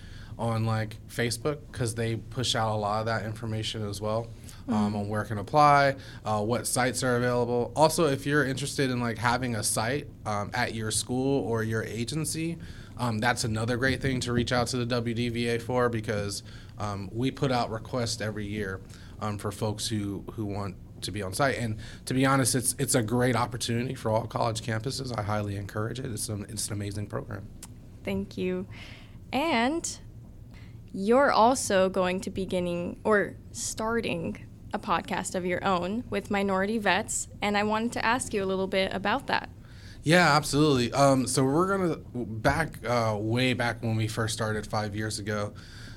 on 0.40 0.64
like 0.64 0.96
Facebook 1.08 1.58
because 1.70 1.94
they 1.94 2.16
push 2.16 2.56
out 2.56 2.74
a 2.74 2.78
lot 2.78 2.98
of 2.98 3.06
that 3.06 3.24
information 3.24 3.88
as 3.88 4.00
well 4.00 4.26
um, 4.68 4.96
on 4.96 5.08
where 5.08 5.24
can 5.24 5.38
apply, 5.38 5.96
uh, 6.24 6.40
what 6.40 6.66
sites 6.66 7.02
are 7.02 7.16
available. 7.16 7.72
Also, 7.76 8.06
if 8.06 8.26
you're 8.26 8.44
interested 8.44 8.90
in 8.90 9.00
like 9.00 9.18
having 9.18 9.54
a 9.56 9.62
site 9.62 10.08
um, 10.24 10.50
at 10.54 10.74
your 10.74 10.90
school 10.90 11.46
or 11.48 11.62
your 11.62 11.84
agency, 11.84 12.58
um, 12.98 13.18
that's 13.18 13.44
another 13.44 13.76
great 13.76 14.00
thing 14.00 14.20
to 14.20 14.32
reach 14.32 14.52
out 14.52 14.68
to 14.68 14.84
the 14.84 15.02
WDVA 15.02 15.60
for 15.60 15.88
because 15.88 16.42
um, 16.78 17.08
we 17.12 17.30
put 17.30 17.52
out 17.52 17.70
requests 17.70 18.20
every 18.20 18.46
year 18.46 18.80
um, 19.20 19.38
for 19.38 19.52
folks 19.52 19.86
who 19.88 20.24
who 20.32 20.46
want 20.46 20.76
to 21.02 21.10
be 21.10 21.22
on 21.22 21.32
site. 21.32 21.58
And 21.58 21.76
to 22.06 22.14
be 22.14 22.24
honest, 22.24 22.54
it's 22.54 22.74
it's 22.78 22.94
a 22.94 23.02
great 23.02 23.36
opportunity 23.36 23.94
for 23.94 24.10
all 24.10 24.26
college 24.26 24.62
campuses. 24.62 25.16
I 25.16 25.22
highly 25.22 25.56
encourage 25.56 25.98
it. 25.98 26.06
It's 26.06 26.28
an 26.28 26.46
it's 26.48 26.68
an 26.68 26.72
amazing 26.72 27.06
program. 27.06 27.46
Thank 28.04 28.38
you. 28.38 28.66
And 29.32 29.98
you're 30.92 31.32
also 31.32 31.88
going 31.90 32.20
to 32.20 32.30
be 32.30 32.44
beginning 32.44 32.98
or 33.04 33.34
starting 33.52 34.38
a 34.76 34.78
podcast 34.78 35.34
of 35.34 35.44
your 35.44 35.64
own 35.64 36.04
with 36.10 36.30
minority 36.30 36.78
vets, 36.78 37.28
and 37.42 37.56
I 37.56 37.62
wanted 37.64 37.92
to 37.92 38.04
ask 38.04 38.32
you 38.34 38.44
a 38.44 38.46
little 38.46 38.66
bit 38.66 38.92
about 38.92 39.26
that. 39.26 39.48
Yeah, 40.02 40.36
absolutely. 40.36 40.92
Um, 40.92 41.26
so 41.26 41.42
we're 41.42 41.76
gonna 41.76 41.96
back 42.14 42.78
uh, 42.86 43.16
way 43.18 43.54
back 43.54 43.82
when 43.82 43.96
we 43.96 44.06
first 44.06 44.34
started 44.34 44.66
five 44.66 44.94
years 44.94 45.18
ago. 45.18 45.54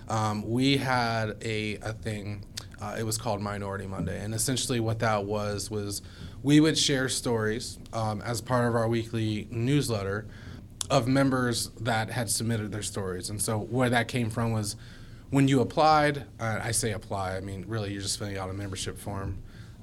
Um, 0.07 0.49
we 0.49 0.77
had 0.77 1.37
a, 1.43 1.75
a 1.75 1.93
thing. 1.93 2.45
Uh, 2.81 2.95
it 2.97 3.03
was 3.03 3.17
called 3.17 3.41
Minority 3.41 3.85
Monday, 3.85 4.23
and 4.23 4.33
essentially 4.33 4.79
what 4.79 4.99
that 4.99 5.25
was 5.25 5.69
was 5.69 6.01
we 6.41 6.59
would 6.59 6.77
share 6.77 7.09
stories 7.09 7.77
um, 7.91 8.21
as 8.21 8.39
part 8.41 8.67
of 8.67 8.75
our 8.75 8.87
weekly 8.87 9.47
newsletter 9.51 10.25
of 10.89 11.07
members 11.07 11.69
that 11.81 12.09
had 12.09 12.29
submitted 12.29 12.71
their 12.71 12.81
stories. 12.81 13.29
And 13.29 13.41
so 13.41 13.59
where 13.59 13.89
that 13.89 14.07
came 14.07 14.29
from 14.29 14.53
was 14.53 14.75
when 15.29 15.47
you 15.47 15.61
applied, 15.61 16.25
uh, 16.39 16.59
I 16.61 16.71
say 16.71 16.91
apply, 16.91 17.35
I 17.35 17.39
mean, 17.39 17.65
really, 17.67 17.91
you're 17.91 18.01
just 18.01 18.17
filling 18.17 18.37
out 18.37 18.49
a 18.49 18.53
membership 18.53 18.97
form. 18.97 19.39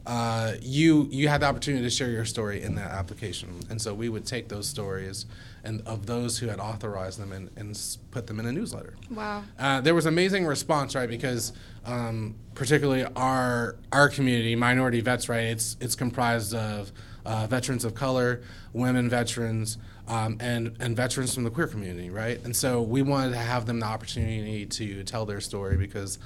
Uh, 0.06 0.52
you 0.62 1.08
you 1.10 1.26
had 1.26 1.42
the 1.42 1.46
opportunity 1.46 1.82
to 1.82 1.90
share 1.90 2.10
your 2.10 2.24
story 2.24 2.62
in 2.62 2.76
that 2.76 2.92
application, 2.92 3.58
and 3.68 3.82
so 3.82 3.92
we 3.92 4.08
would 4.08 4.24
take 4.24 4.48
those 4.48 4.68
stories 4.68 5.26
and 5.64 5.82
of 5.84 6.06
those 6.06 6.38
who 6.38 6.46
had 6.46 6.60
authorized 6.60 7.18
them 7.18 7.32
and, 7.32 7.50
and 7.56 7.76
put 8.12 8.28
them 8.28 8.38
in 8.38 8.46
a 8.46 8.52
newsletter. 8.52 8.94
Wow! 9.10 9.42
Uh, 9.58 9.80
there 9.80 9.96
was 9.96 10.06
amazing 10.06 10.46
response, 10.46 10.94
right? 10.94 11.08
Because 11.08 11.52
um, 11.84 12.36
particularly 12.54 13.04
our 13.16 13.76
our 13.90 14.08
community, 14.08 14.54
minority 14.54 15.00
vets, 15.00 15.28
right? 15.28 15.46
It's 15.46 15.76
it's 15.80 15.96
comprised 15.96 16.54
of 16.54 16.92
uh, 17.24 17.48
veterans 17.48 17.84
of 17.84 17.94
color, 17.94 18.42
women 18.72 19.08
veterans, 19.08 19.76
um, 20.08 20.36
and 20.40 20.76
and 20.80 20.96
veterans 20.96 21.34
from 21.34 21.44
the 21.44 21.50
queer 21.50 21.66
community, 21.66 22.10
right? 22.10 22.42
And 22.44 22.54
so 22.54 22.82
we 22.82 23.02
wanted 23.02 23.30
to 23.32 23.38
have 23.38 23.66
them 23.66 23.80
the 23.80 23.86
opportunity 23.86 24.66
to 24.66 25.04
tell 25.04 25.26
their 25.26 25.40
story 25.40 25.76
because 25.76 26.18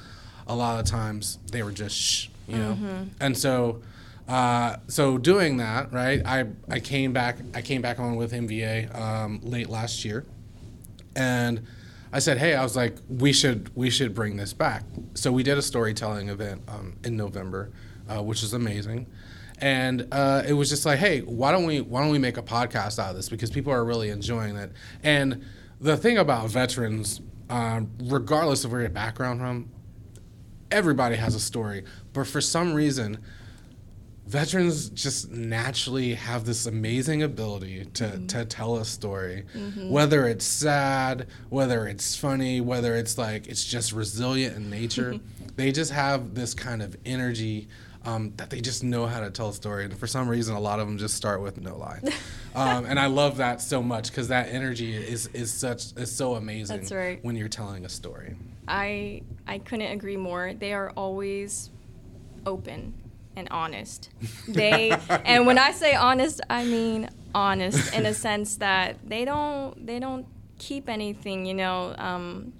a 0.46 0.54
lot 0.54 0.80
of 0.80 0.86
times 0.86 1.38
they 1.50 1.62
were 1.62 1.72
just 1.72 1.96
shh, 1.96 2.28
you 2.48 2.56
know, 2.56 2.72
mm-hmm. 2.72 3.04
and 3.20 3.36
so. 3.36 3.82
Uh, 4.28 4.76
so 4.86 5.18
doing 5.18 5.56
that, 5.56 5.92
right? 5.92 6.24
I, 6.24 6.46
I 6.68 6.78
came 6.78 7.12
back. 7.12 7.38
I 7.52 7.62
came 7.62 7.82
back 7.82 7.98
on 7.98 8.14
with 8.14 8.30
MVA 8.30 8.96
um, 8.96 9.40
late 9.42 9.68
last 9.68 10.04
year, 10.04 10.24
and 11.16 11.66
I 12.12 12.20
said, 12.20 12.38
"Hey, 12.38 12.54
I 12.54 12.62
was 12.62 12.76
like, 12.76 12.94
we 13.08 13.32
should 13.32 13.74
we 13.74 13.90
should 13.90 14.14
bring 14.14 14.36
this 14.36 14.52
back." 14.52 14.84
So 15.14 15.32
we 15.32 15.42
did 15.42 15.58
a 15.58 15.62
storytelling 15.62 16.28
event 16.28 16.62
um, 16.68 16.94
in 17.02 17.16
November, 17.16 17.72
uh, 18.08 18.22
which 18.22 18.44
is 18.44 18.54
amazing 18.54 19.08
and 19.60 20.08
uh, 20.12 20.42
it 20.46 20.52
was 20.54 20.68
just 20.68 20.86
like, 20.86 20.98
hey, 20.98 21.20
why 21.20 21.52
don't 21.52 21.66
we 21.66 21.80
why 21.80 22.00
don't 22.00 22.10
we 22.10 22.18
make 22.18 22.36
a 22.36 22.42
podcast 22.42 22.98
out 22.98 23.10
of 23.10 23.16
this 23.16 23.28
because 23.28 23.50
people 23.50 23.72
are 23.72 23.84
really 23.84 24.08
enjoying 24.08 24.56
it. 24.56 24.72
And 25.02 25.44
the 25.80 25.96
thing 25.96 26.18
about 26.18 26.48
veterans, 26.50 27.20
um, 27.48 27.90
regardless 28.04 28.64
of 28.64 28.72
where 28.72 28.80
your 28.80 28.90
background 28.90 29.40
from, 29.40 29.70
everybody 30.70 31.16
has 31.16 31.34
a 31.34 31.40
story, 31.40 31.84
but 32.12 32.26
for 32.26 32.40
some 32.40 32.74
reason. 32.74 33.18
Veterans 34.26 34.90
just 34.90 35.28
naturally 35.32 36.14
have 36.14 36.44
this 36.44 36.64
amazing 36.66 37.24
ability 37.24 37.86
to, 37.94 38.04
mm-hmm. 38.04 38.26
to 38.28 38.44
tell 38.44 38.76
a 38.76 38.84
story, 38.84 39.42
mm-hmm. 39.52 39.90
whether 39.90 40.24
it's 40.28 40.44
sad, 40.44 41.26
whether 41.48 41.88
it's 41.88 42.14
funny, 42.14 42.60
whether 42.60 42.94
it's 42.94 43.18
like 43.18 43.48
it's 43.48 43.64
just 43.64 43.90
resilient 43.90 44.54
in 44.56 44.70
nature. 44.70 45.18
they 45.56 45.72
just 45.72 45.90
have 45.90 46.36
this 46.36 46.54
kind 46.54 46.80
of 46.80 46.96
energy 47.04 47.66
um, 48.04 48.32
that 48.36 48.50
they 48.50 48.60
just 48.60 48.82
know 48.82 49.06
how 49.06 49.20
to 49.20 49.30
tell 49.30 49.50
a 49.50 49.52
story. 49.52 49.84
And 49.84 49.96
for 49.96 50.06
some 50.06 50.28
reason, 50.28 50.54
a 50.54 50.60
lot 50.60 50.80
of 50.80 50.86
them 50.86 50.98
just 50.98 51.14
start 51.16 51.42
with 51.42 51.60
no 51.60 51.76
lie. 51.76 52.00
Um, 52.52 52.84
and 52.84 52.98
I 52.98 53.06
love 53.06 53.36
that 53.36 53.60
so 53.60 53.80
much 53.80 54.10
because 54.10 54.26
that 54.26 54.48
energy 54.48 54.92
is, 54.92 55.28
is 55.28 55.52
such 55.52 55.92
is 55.96 56.10
so 56.10 56.34
amazing 56.34 56.78
That's 56.78 56.90
right. 56.90 57.24
when 57.24 57.36
you're 57.36 57.46
telling 57.46 57.84
a 57.84 57.88
story. 57.88 58.34
I 58.66 59.22
I 59.46 59.58
couldn't 59.58 59.92
agree 59.92 60.16
more. 60.16 60.52
They 60.52 60.72
are 60.72 60.90
always 60.96 61.70
open 62.44 62.94
and 63.36 63.46
honest. 63.52 64.10
They 64.48 64.90
and 65.24 65.46
when 65.46 65.58
I 65.58 65.70
say 65.70 65.94
honest, 65.94 66.40
I 66.50 66.64
mean 66.64 67.08
honest 67.36 67.94
in 67.94 68.04
a 68.04 68.14
sense 68.26 68.56
that 68.56 68.96
they 69.08 69.24
don't 69.24 69.86
they 69.86 70.00
don't 70.00 70.26
keep 70.58 70.88
anything, 70.88 71.46
you 71.46 71.54
know. 71.54 71.94
Um, 71.98 72.52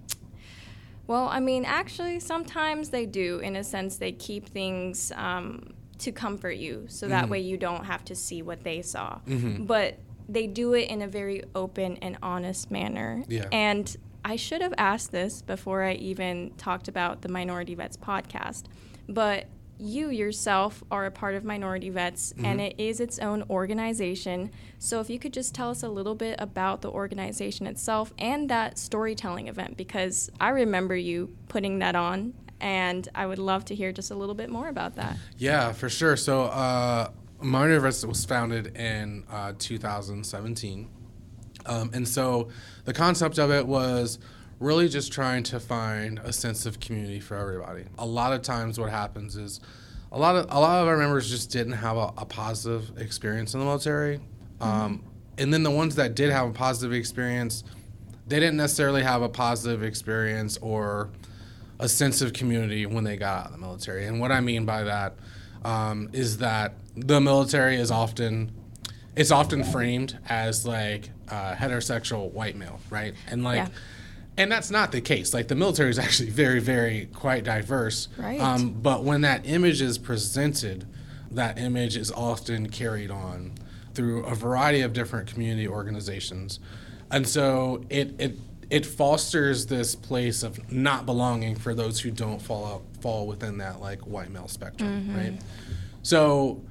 well, 1.11 1.27
I 1.27 1.41
mean, 1.41 1.65
actually, 1.65 2.21
sometimes 2.21 2.91
they 2.91 3.05
do. 3.05 3.41
In 3.41 3.57
a 3.57 3.65
sense, 3.65 3.97
they 3.97 4.13
keep 4.13 4.49
things 4.49 5.11
um, 5.17 5.75
to 5.99 6.13
comfort 6.13 6.53
you, 6.53 6.85
so 6.87 7.09
that 7.09 7.23
mm-hmm. 7.23 7.33
way 7.33 7.41
you 7.41 7.57
don't 7.57 7.85
have 7.85 8.05
to 8.05 8.15
see 8.15 8.43
what 8.43 8.63
they 8.63 8.81
saw. 8.81 9.19
Mm-hmm. 9.27 9.65
But 9.65 9.99
they 10.29 10.47
do 10.47 10.73
it 10.75 10.89
in 10.89 11.03
a 11.03 11.09
very 11.09 11.43
open 11.57 11.97
and 11.97 12.17
honest 12.23 12.71
manner. 12.71 13.25
Yeah. 13.27 13.49
And 13.51 13.97
I 14.25 14.37
should 14.37 14.63
have 14.63 14.73
asked 14.79 15.11
this 15.11 15.43
before 15.43 15.83
I 15.83 15.95
even 15.95 16.53
talked 16.57 16.87
about 16.87 17.23
the 17.23 17.29
Minority 17.29 17.75
Vets 17.75 17.97
podcast, 17.97 18.67
but 19.09 19.49
you 19.81 20.11
yourself 20.11 20.85
are 20.91 21.07
a 21.07 21.11
part 21.11 21.35
of 21.35 21.45
Minority 21.45 21.91
Vets, 21.91 22.33
mm-hmm. 22.33 22.45
and 22.45 22.61
it 22.61 22.75
is 22.79 23.01
its 23.01 23.19
own 23.19 23.45
organization. 23.51 24.51
So, 24.79 25.01
if 25.01 25.11
you 25.11 25.19
could 25.19 25.33
just 25.33 25.55
tell 25.55 25.71
us 25.71 25.83
a 25.83 25.89
little 25.89 26.15
bit 26.15 26.37
about 26.39 26.83
the 26.83 26.91
organization 26.91 27.67
itself 27.67 28.13
and 28.19 28.49
that 28.51 28.79
storytelling 28.79 29.49
event, 29.49 29.77
because 29.77 30.31
I 30.41 30.51
remember 30.51 30.97
you 30.97 31.35
putting 31.49 31.81
that 31.81 31.97
on, 31.97 32.35
and 32.61 33.09
I 33.15 33.27
would 33.27 33.39
love 33.39 33.65
to 33.67 33.75
hear 33.75 33.93
just 33.93 34.11
a 34.11 34.15
little 34.15 34.35
bit 34.35 34.51
more 34.51 34.69
about 34.69 34.97
that. 34.97 35.17
Yeah, 35.39 35.73
for 35.73 35.89
sure. 35.89 36.17
So, 36.17 36.45
uh, 36.45 37.11
Minority 37.41 37.79
Vets 37.79 38.05
was 38.05 38.25
founded 38.25 38.77
in 38.77 39.25
uh, 39.31 39.55
2017. 39.59 40.89
Um, 41.67 41.91
and 41.93 42.07
so, 42.07 42.49
the 42.85 42.93
concept 42.93 43.39
of 43.39 43.51
it 43.51 43.67
was 43.67 44.19
really 44.61 44.89
just 44.89 45.11
trying 45.11 45.43
to 45.43 45.59
find 45.59 46.21
a 46.21 46.33
sense 46.33 46.67
of 46.67 46.79
community 46.79 47.19
for 47.19 47.37
everybody. 47.37 47.85
A 47.99 48.07
lot 48.07 48.33
of 48.33 48.43
times, 48.43 48.79
what 48.79 48.91
happens 48.91 49.37
is 49.37 49.61
a 50.13 50.19
lot 50.19 50.37
of 50.37 50.47
a 50.51 50.61
lot 50.61 50.83
of 50.83 50.89
our 50.89 50.97
members 50.97 51.29
just 51.29 51.51
didn't 51.51 51.73
have 51.73 51.97
a, 51.97 52.13
a 52.19 52.27
positive 52.27 52.97
experience 52.99 53.55
in 53.55 53.61
the 53.61 53.67
military, 53.67 54.19
mm-hmm. 54.19 54.63
um, 54.63 55.05
and 55.39 55.53
then 55.53 55.63
the 55.63 55.71
ones 55.71 55.97
that 55.97 56.15
did 56.15 56.31
have 56.31 56.49
a 56.49 56.53
positive 56.53 56.93
experience, 56.93 57.65
they 58.29 58.39
didn't 58.39 58.59
necessarily 58.59 59.03
have 59.03 59.23
a 59.23 59.29
positive 59.29 59.83
experience 59.83 60.59
or 60.59 61.11
a 61.81 61.89
sense 61.89 62.21
of 62.21 62.35
community 62.35 62.85
when 62.85 63.05
they 63.05 63.17
got 63.17 63.41
out 63.41 63.47
of 63.47 63.53
the 63.53 63.59
military. 63.59 64.07
And 64.07 64.21
what 64.21 64.31
I 64.31 64.41
mean 64.41 64.67
by 64.67 64.85
that 64.85 65.15
um, 65.65 66.11
is 66.13 66.39
that 66.39 66.75
the 66.95 67.21
military 67.21 67.77
is 67.77 67.91
often 67.91 68.53
it's 69.17 69.31
often 69.31 69.65
framed 69.65 70.19
as 70.29 70.67
like 70.67 71.11
uh, 71.29 71.55
heterosexual 71.55 72.31
white 72.33 72.57
male, 72.57 72.79
right? 72.91 73.15
And 73.27 73.43
like. 73.43 73.69
Yeah 73.69 73.75
and 74.41 74.51
that's 74.51 74.71
not 74.71 74.91
the 74.91 75.03
case. 75.03 75.35
Like 75.35 75.49
the 75.49 75.55
military 75.55 75.91
is 75.91 75.99
actually 75.99 76.31
very, 76.31 76.61
very 76.61 77.09
quite 77.13 77.45
diverse. 77.45 78.09
Right. 78.17 78.41
Um, 78.41 78.71
but 78.71 79.05
when 79.05 79.21
that 79.21 79.47
image 79.47 79.83
is 79.83 79.99
presented, 79.99 80.87
that 81.31 81.59
image 81.59 81.97
is 81.97 82.11
often 82.11 82.71
carried 82.71 83.11
on 83.11 83.53
through 83.93 84.25
a 84.25 84.35
variety 84.35 84.81
of 84.81 84.95
different 84.95 85.29
community 85.29 85.69
organizations, 85.69 86.59
and 87.11 87.29
so 87.29 87.85
it 87.91 88.15
it 88.19 88.39
it 88.71 88.87
fosters 88.87 89.67
this 89.67 89.95
place 89.95 90.43
of 90.43 90.73
not 90.73 91.05
belonging 91.05 91.57
for 91.57 91.75
those 91.75 92.01
who 92.01 92.11
don't 92.11 92.41
fall 92.41 92.65
out, 92.65 92.83
fall 93.03 93.27
within 93.27 93.59
that 93.59 93.81
like 93.81 94.01
white 94.07 94.31
male 94.31 94.49
spectrum, 94.49 95.03
mm-hmm. 95.03 95.17
right? 95.17 95.35
So 96.03 96.63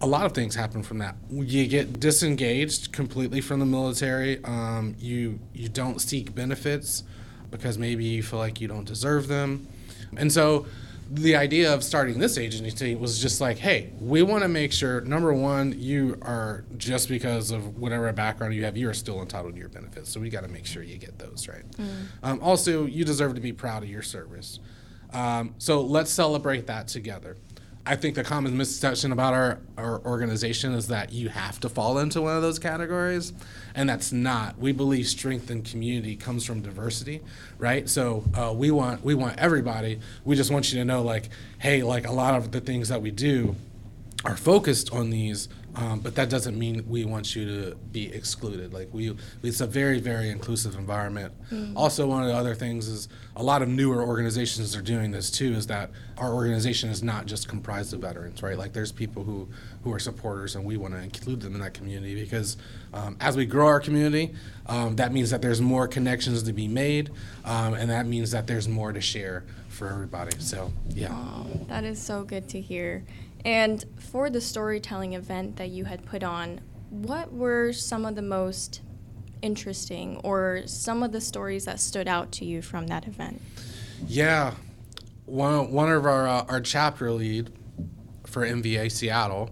a 0.00 0.06
lot 0.06 0.26
of 0.26 0.32
things 0.32 0.54
happen 0.54 0.82
from 0.82 0.98
that. 0.98 1.16
You 1.30 1.66
get 1.66 2.00
disengaged 2.00 2.92
completely 2.92 3.40
from 3.40 3.60
the 3.60 3.66
military. 3.66 4.42
Um, 4.44 4.96
you 4.98 5.38
you 5.52 5.68
don't 5.68 6.00
seek 6.00 6.34
benefits 6.34 7.04
because 7.50 7.78
maybe 7.78 8.04
you 8.04 8.22
feel 8.22 8.38
like 8.38 8.60
you 8.60 8.68
don't 8.68 8.84
deserve 8.84 9.28
them, 9.28 9.68
and 10.16 10.32
so 10.32 10.66
the 11.10 11.36
idea 11.36 11.72
of 11.72 11.84
starting 11.84 12.18
this 12.18 12.38
agency 12.38 12.94
was 12.94 13.20
just 13.20 13.40
like, 13.40 13.58
hey, 13.58 13.92
we 14.00 14.22
want 14.22 14.42
to 14.42 14.48
make 14.48 14.72
sure 14.72 15.02
number 15.02 15.32
one, 15.34 15.74
you 15.78 16.16
are 16.22 16.64
just 16.78 17.08
because 17.08 17.50
of 17.50 17.78
whatever 17.78 18.10
background 18.12 18.54
you 18.54 18.64
have, 18.64 18.76
you 18.76 18.88
are 18.88 18.94
still 18.94 19.20
entitled 19.20 19.52
to 19.52 19.58
your 19.58 19.68
benefits. 19.68 20.10
So 20.10 20.18
we 20.18 20.30
got 20.30 20.44
to 20.44 20.48
make 20.48 20.64
sure 20.66 20.82
you 20.82 20.96
get 20.96 21.18
those 21.18 21.46
right. 21.46 21.68
Mm. 21.72 22.06
Um, 22.22 22.40
also, 22.40 22.86
you 22.86 23.04
deserve 23.04 23.34
to 23.34 23.40
be 23.40 23.52
proud 23.52 23.82
of 23.82 23.88
your 23.88 24.02
service. 24.02 24.60
Um, 25.12 25.54
so 25.58 25.82
let's 25.82 26.10
celebrate 26.10 26.66
that 26.68 26.88
together. 26.88 27.36
I 27.86 27.96
think 27.96 28.14
the 28.14 28.24
common 28.24 28.56
misconception 28.56 29.12
about 29.12 29.34
our, 29.34 29.58
our 29.76 30.00
organization 30.06 30.72
is 30.72 30.88
that 30.88 31.12
you 31.12 31.28
have 31.28 31.60
to 31.60 31.68
fall 31.68 31.98
into 31.98 32.22
one 32.22 32.34
of 32.34 32.40
those 32.40 32.58
categories, 32.58 33.34
and 33.74 33.86
that's 33.86 34.10
not. 34.10 34.58
We 34.58 34.72
believe 34.72 35.06
strength 35.06 35.50
and 35.50 35.62
community 35.62 36.16
comes 36.16 36.46
from 36.46 36.62
diversity, 36.62 37.20
right? 37.58 37.86
So 37.86 38.24
uh, 38.34 38.54
we 38.56 38.70
want 38.70 39.04
we 39.04 39.14
want 39.14 39.38
everybody. 39.38 40.00
We 40.24 40.34
just 40.34 40.50
want 40.50 40.72
you 40.72 40.78
to 40.78 40.84
know, 40.86 41.02
like, 41.02 41.28
hey, 41.58 41.82
like 41.82 42.06
a 42.06 42.12
lot 42.12 42.34
of 42.34 42.52
the 42.52 42.60
things 42.60 42.88
that 42.88 43.02
we 43.02 43.10
do 43.10 43.54
are 44.24 44.36
focused 44.36 44.90
on 44.90 45.10
these 45.10 45.50
um, 45.76 46.00
but 46.00 46.14
that 46.14 46.30
doesn't 46.30 46.56
mean 46.56 46.84
we 46.88 47.04
want 47.04 47.34
you 47.34 47.46
to 47.46 47.74
be 47.76 48.12
excluded. 48.12 48.72
Like 48.72 48.88
we, 48.92 49.14
it's 49.42 49.60
a 49.60 49.66
very, 49.66 49.98
very 49.98 50.30
inclusive 50.30 50.76
environment. 50.76 51.32
Mm. 51.50 51.72
Also, 51.74 52.06
one 52.06 52.22
of 52.22 52.28
the 52.28 52.34
other 52.34 52.54
things 52.54 52.86
is 52.86 53.08
a 53.34 53.42
lot 53.42 53.60
of 53.60 53.68
newer 53.68 54.02
organizations 54.02 54.76
are 54.76 54.82
doing 54.82 55.10
this 55.10 55.30
too. 55.30 55.52
Is 55.54 55.66
that 55.66 55.90
our 56.16 56.32
organization 56.32 56.90
is 56.90 57.02
not 57.02 57.26
just 57.26 57.48
comprised 57.48 57.92
of 57.92 58.00
veterans, 58.00 58.42
right? 58.42 58.56
Like 58.56 58.72
there's 58.72 58.92
people 58.92 59.24
who 59.24 59.48
who 59.82 59.92
are 59.92 59.98
supporters, 59.98 60.54
and 60.54 60.64
we 60.64 60.76
want 60.76 60.94
to 60.94 61.00
include 61.00 61.40
them 61.40 61.54
in 61.54 61.60
that 61.60 61.74
community 61.74 62.14
because 62.14 62.56
um, 62.92 63.16
as 63.20 63.36
we 63.36 63.44
grow 63.44 63.66
our 63.66 63.80
community, 63.80 64.32
um, 64.66 64.94
that 64.96 65.12
means 65.12 65.30
that 65.30 65.42
there's 65.42 65.60
more 65.60 65.88
connections 65.88 66.44
to 66.44 66.52
be 66.52 66.68
made, 66.68 67.10
um, 67.44 67.74
and 67.74 67.90
that 67.90 68.06
means 68.06 68.30
that 68.30 68.46
there's 68.46 68.68
more 68.68 68.92
to 68.92 69.00
share 69.00 69.44
for 69.68 69.88
everybody. 69.88 70.38
So 70.38 70.72
yeah, 70.90 71.42
that 71.66 71.82
is 71.82 72.00
so 72.00 72.22
good 72.22 72.48
to 72.50 72.60
hear. 72.60 73.02
And 73.44 73.84
for 73.98 74.30
the 74.30 74.40
storytelling 74.40 75.12
event 75.12 75.56
that 75.56 75.68
you 75.68 75.84
had 75.84 76.06
put 76.06 76.22
on, 76.22 76.60
what 76.90 77.32
were 77.32 77.72
some 77.72 78.06
of 78.06 78.14
the 78.14 78.22
most 78.22 78.80
interesting 79.42 80.18
or 80.24 80.62
some 80.66 81.02
of 81.02 81.12
the 81.12 81.20
stories 81.20 81.66
that 81.66 81.78
stood 81.78 82.08
out 82.08 82.32
to 82.32 82.44
you 82.44 82.62
from 82.62 82.86
that 82.86 83.06
event? 83.06 83.42
Yeah. 84.06 84.54
One, 85.26 85.72
one 85.72 85.90
of 85.90 86.06
our, 86.06 86.26
uh, 86.26 86.44
our 86.48 86.60
chapter 86.60 87.10
lead 87.10 87.50
for 88.26 88.46
MVA 88.46 88.90
Seattle, 88.90 89.50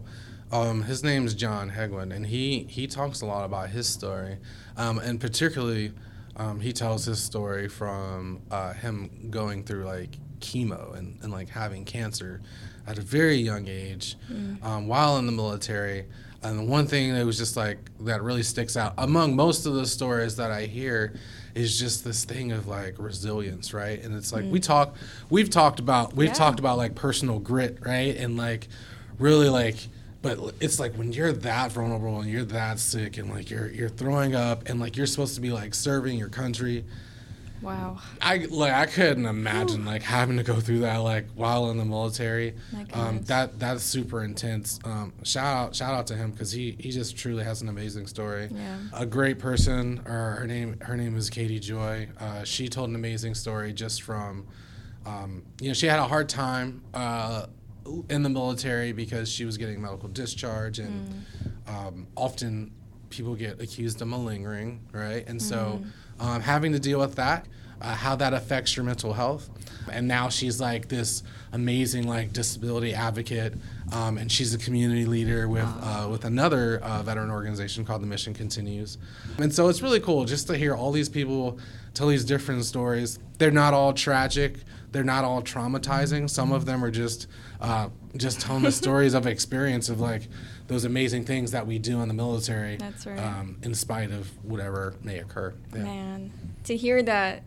um, 0.51 0.83
his 0.83 1.03
name 1.03 1.27
is 1.27 1.35
John 1.35 1.71
Hegwin, 1.71 2.15
and 2.15 2.27
he, 2.27 2.65
he 2.65 2.87
talks 2.87 3.23
a 3.23 3.27
lot 3.27 3.45
about 3.45 3.71
his 3.71 3.89
story. 3.89 4.39
Um, 4.77 4.99
and 4.99 5.21
particularly, 5.21 5.93
um, 6.37 6.61
he 6.61 6.73
tells 6.73 7.05
his 7.05 7.23
story 7.23 7.69
from 7.69 8.43
uh, 8.51 8.73
him 8.73 9.29
going 9.31 9.65
through 9.65 9.85
like 9.85 10.17
chemo 10.41 10.97
and, 10.97 11.19
and 11.23 11.33
like 11.33 11.49
having 11.49 11.85
cancer 11.85 12.41
at 12.87 12.99
a 12.99 13.03
very 13.03 13.37
young 13.37 13.69
age 13.69 14.17
mm. 14.31 14.63
um, 14.65 14.87
while 14.87 15.19
in 15.19 15.27
the 15.27 15.33
military. 15.33 16.05
And 16.43 16.59
the 16.59 16.65
one 16.65 16.87
thing 16.87 17.15
that 17.15 17.25
was 17.25 17.39
just 17.39 17.57
like 17.57 17.79
that 18.01 18.23
really 18.23 18.43
sticks 18.43 18.77
out 18.77 18.95
among 18.99 19.37
most 19.37 19.65
of 19.65 19.75
the 19.75 19.87
stories 19.87 20.37
that 20.37 20.51
I 20.51 20.67
hear 20.67 21.15
is 21.55 21.79
just 21.79 22.05
this 22.05 22.25
thing 22.25 22.51
of 22.51 22.67
like 22.67 22.97
resilience, 22.99 23.73
right? 23.73 24.03
And 24.03 24.15
it's 24.17 24.33
like 24.33 24.45
mm. 24.45 24.51
we 24.51 24.59
talk, 24.59 24.97
we've 25.31 25.51
talked 25.51 25.79
about, 25.79 26.15
we've 26.15 26.29
yeah. 26.29 26.35
talked 26.35 26.59
about 26.59 26.79
like 26.79 26.95
personal 26.95 27.39
grit, 27.39 27.79
right? 27.87 28.17
And 28.17 28.37
like 28.37 28.69
really 29.19 29.49
like, 29.49 29.77
but 30.23 30.39
it's 30.61 30.81
like 30.81 30.95
when 30.95 31.13
you're 31.13 31.33
that 31.33 31.73
vulnerable 31.73 32.21
and 32.21 32.31
you're 32.31 32.45
that 32.45 32.79
sick 32.79 33.19
and 33.19 33.29
like 33.29 33.51
you're 33.51 33.69
you're 33.71 33.89
throwing 33.89 34.35
up 34.35 34.69
and 34.69 34.79
like 34.81 34.97
you're 34.97 35.07
supposed 35.07 35.35
to 35.35 35.41
be 35.41 35.51
like 35.51 35.75
serving 35.75 36.17
your 36.17 36.29
country 36.29 36.85
Wow. 37.63 37.99
I 38.21 38.39
like 38.51 38.73
I 38.73 38.87
couldn't 38.87 39.27
imagine 39.27 39.83
Ooh. 39.83 39.91
like 39.91 40.03
having 40.03 40.37
to 40.37 40.43
go 40.43 40.59
through 40.59 40.81
that 40.81 40.97
like 40.99 41.29
while 41.35 41.71
in 41.71 41.79
the 41.79 41.85
military. 41.85 42.55
Um, 42.93 43.23
that 43.23 43.59
that's 43.59 43.85
super 43.85 44.25
intense. 44.25 44.81
Um, 44.85 45.13
shout 45.23 45.57
out 45.57 45.77
shout 45.77 45.95
out 45.95 46.09
to 46.09 46.17
him 46.17 46.33
because 46.33 46.51
he 46.51 46.77
he 46.79 46.91
just 46.91 47.17
truly 47.17 47.45
has 47.45 47.63
an 47.63 47.69
amazing 47.69 48.09
story. 48.09 48.49
Yeah. 48.53 48.79
A 48.93 49.07
great 49.07 49.39
person. 49.39 50.03
Or 50.07 50.37
her 50.41 50.47
name 50.47 50.81
her 50.81 50.97
name 50.97 51.17
is 51.17 51.31
Katie 51.31 51.61
Joy. 51.61 52.09
Uh, 52.19 52.43
she 52.43 52.69
told 52.69 52.91
an 52.91 52.97
amazing 52.97 53.35
story 53.35 53.73
just 53.73 54.03
from, 54.03 54.47
um, 55.07 55.45
you 55.61 55.69
know, 55.69 55.75
she 55.75 55.87
had 55.87 56.01
a 56.01 56.09
hard 56.09 56.29
time. 56.29 56.83
Uh, 56.93 57.47
in 58.09 58.23
the 58.23 58.29
military 58.29 58.93
because 58.93 59.29
she 59.29 59.45
was 59.45 59.59
getting 59.59 59.83
medical 59.83 60.09
discharge 60.09 60.79
and 60.79 61.25
mm. 61.67 62.07
often 62.17 62.71
people 63.11 63.35
get 63.35 63.61
accused 63.61 64.01
of 64.01 64.07
malingering, 64.07 64.81
right? 64.93 65.27
And 65.27 65.43
so 65.43 65.81
mm 65.83 65.91
um, 66.23 66.41
having 66.41 66.73
to 66.73 66.79
deal 66.79 67.01
with 67.01 67.17
that, 67.17 67.47
uh, 67.81 67.95
how 67.95 68.15
that 68.17 68.33
affects 68.33 68.77
your 68.77 68.85
mental 68.85 69.13
health. 69.13 69.51
And 69.91 70.07
now 70.07 70.29
she's 70.29 70.61
like 70.61 70.89
this 70.89 71.25
amazing 71.53 72.07
like 72.07 72.33
disability 72.33 72.95
advocate, 72.95 73.55
um, 73.93 74.17
and 74.17 74.31
she's 74.31 74.55
a 74.55 74.59
community 74.59 75.05
leader 75.05 75.49
with 75.49 75.69
uh, 75.83 76.07
with 76.09 76.25
another 76.25 76.79
uh, 76.79 77.03
veteran 77.03 77.31
organization 77.31 77.85
called 77.85 78.01
the 78.01 78.07
Mission 78.07 78.33
Continues. 78.33 78.99
And 79.39 79.53
so 79.53 79.69
it's 79.69 79.83
really 79.83 79.99
cool 79.99 80.25
just 80.25 80.47
to 80.47 80.57
hear 80.57 80.75
all 80.75 80.93
these 80.93 81.09
people 81.09 81.59
tell 81.95 82.09
these 82.09 82.25
different 82.25 82.65
stories. 82.65 83.19
They're 83.39 83.51
not 83.51 83.75
all 83.75 83.93
tragic. 83.93 84.59
They're 84.93 85.05
not 85.05 85.25
all 85.25 85.43
traumatizing. 85.43 86.29
Some 86.29 86.53
of 86.53 86.67
them 86.67 86.85
are 86.85 86.91
just 86.91 87.27
uh, 87.61 87.89
just 88.17 88.41
telling 88.41 88.63
the 88.63 88.73
stories 88.83 89.15
of 89.15 89.27
experience 89.27 89.89
of 89.89 90.01
like 90.01 90.29
those 90.69 90.85
amazing 90.85 91.25
things 91.25 91.51
that 91.53 91.67
we 91.67 91.79
do 91.79 92.01
in 92.03 92.09
the 92.09 92.15
military. 92.15 92.77
That's 92.77 93.07
right. 93.07 93.19
Um, 93.19 93.59
in 93.63 93.75
spite 93.75 94.11
of 94.11 94.29
whatever 94.45 94.95
may 95.03 95.19
occur. 95.19 95.55
Yeah. 95.75 95.83
Man, 95.83 96.33
to 96.65 96.77
hear 96.77 97.03
that 97.03 97.43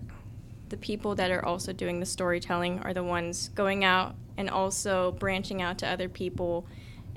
the 0.70 0.78
people 0.78 1.16
that 1.16 1.32
are 1.32 1.46
also 1.46 1.72
doing 1.72 2.00
the 2.00 2.06
storytelling 2.06 2.80
are 2.80 2.94
the 2.94 3.04
ones 3.04 3.50
going 3.50 3.84
out 3.84 4.16
and 4.38 4.50
also 4.50 5.12
branching 5.14 5.62
out 5.62 5.78
to 5.80 5.88
other 5.88 6.10
people 6.10 6.66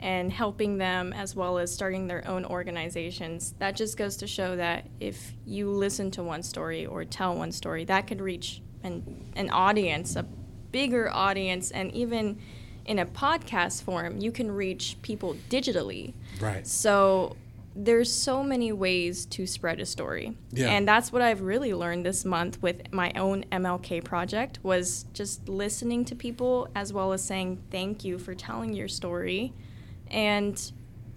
and 0.00 0.32
helping 0.32 0.78
them 0.78 1.12
as 1.12 1.34
well 1.34 1.58
as 1.58 1.72
starting 1.72 2.06
their 2.06 2.26
own 2.26 2.44
organizations. 2.44 3.54
That 3.58 3.76
just 3.76 3.96
goes 3.96 4.16
to 4.18 4.26
show 4.26 4.56
that 4.56 4.86
if 5.00 5.32
you 5.44 5.70
listen 5.70 6.10
to 6.12 6.22
one 6.22 6.42
story 6.42 6.86
or 6.86 7.04
tell 7.04 7.36
one 7.36 7.52
story, 7.52 7.84
that 7.86 8.06
could 8.06 8.20
reach 8.20 8.62
an, 8.82 9.32
an 9.36 9.50
audience, 9.50 10.16
a 10.16 10.24
bigger 10.70 11.10
audience, 11.10 11.70
and 11.70 11.92
even 11.92 12.38
in 12.84 12.98
a 12.98 13.06
podcast 13.06 13.82
form, 13.82 14.18
you 14.18 14.32
can 14.32 14.50
reach 14.50 14.96
people 15.02 15.36
digitally. 15.50 16.14
Right. 16.40 16.66
So 16.66 17.36
there's 17.76 18.12
so 18.12 18.42
many 18.42 18.72
ways 18.72 19.24
to 19.26 19.46
spread 19.46 19.78
a 19.80 19.86
story. 19.86 20.36
Yeah. 20.50 20.70
And 20.70 20.88
that's 20.88 21.12
what 21.12 21.22
I've 21.22 21.42
really 21.42 21.74
learned 21.74 22.04
this 22.04 22.24
month 22.24 22.60
with 22.60 22.92
my 22.92 23.12
own 23.14 23.44
MLK 23.52 24.02
project 24.02 24.58
was 24.62 25.04
just 25.12 25.48
listening 25.48 26.04
to 26.06 26.16
people 26.16 26.68
as 26.74 26.92
well 26.92 27.12
as 27.12 27.22
saying 27.22 27.62
thank 27.70 28.04
you 28.04 28.18
for 28.18 28.34
telling 28.34 28.72
your 28.72 28.88
story 28.88 29.52
and 30.10 30.72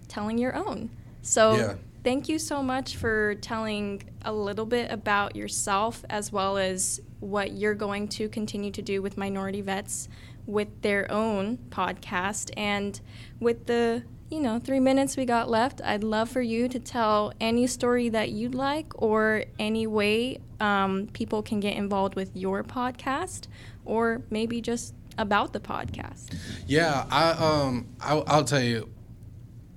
telling 0.08 0.38
your 0.38 0.56
own. 0.56 0.90
So 1.22 1.56
yeah. 1.56 1.74
thank 2.04 2.30
you 2.30 2.40
so 2.40 2.62
much 2.62 2.96
for 2.98 3.36
telling 3.36 4.04
a 4.24 4.34
little 4.34 4.66
bit 4.66 4.92
about 4.92 5.36
yourself 5.36 6.04
as 6.10 6.32
well 6.32 6.58
as 6.58 7.02
what 7.20 7.52
you're 7.54 7.76
going 7.76 8.08
to 8.08 8.28
continue 8.30 8.72
to 8.72 8.82
do 8.82 9.02
with 9.02 9.18
minority 9.18 9.62
vets 9.62 10.10
with 10.46 10.82
their 10.82 11.10
own 11.12 11.58
podcast. 11.70 12.52
And 12.58 13.00
with 13.40 13.68
the 13.68 14.04
you 14.32 14.40
know, 14.40 14.60
three 14.60 14.80
minutes 14.80 15.18
we 15.18 15.26
got 15.26 15.50
left. 15.50 15.82
I'd 15.84 16.06
love 16.06 16.30
for 16.30 16.42
you 16.42 16.70
to 16.70 16.80
tell 16.80 17.34
any 17.42 17.68
story 17.68 18.08
that 18.10 18.30
you'd 18.30 18.56
like 18.56 18.94
or 18.96 19.44
any 19.60 19.86
way 19.86 20.40
um, 20.62 21.10
people 21.12 21.44
can 21.44 21.60
get 21.60 21.76
involved 21.76 22.16
with 22.16 22.32
your 22.34 22.64
podcast 22.64 23.48
or 23.84 24.22
maybe 24.30 24.62
just 24.62 24.94
about 25.17 25.54
the 25.54 25.60
podcast. 25.60 26.36
Yeah, 26.67 27.06
I, 27.10 27.32
um, 27.32 27.89
I, 28.00 28.17
I'll 28.28 28.43
tell 28.43 28.62
you 28.62 28.89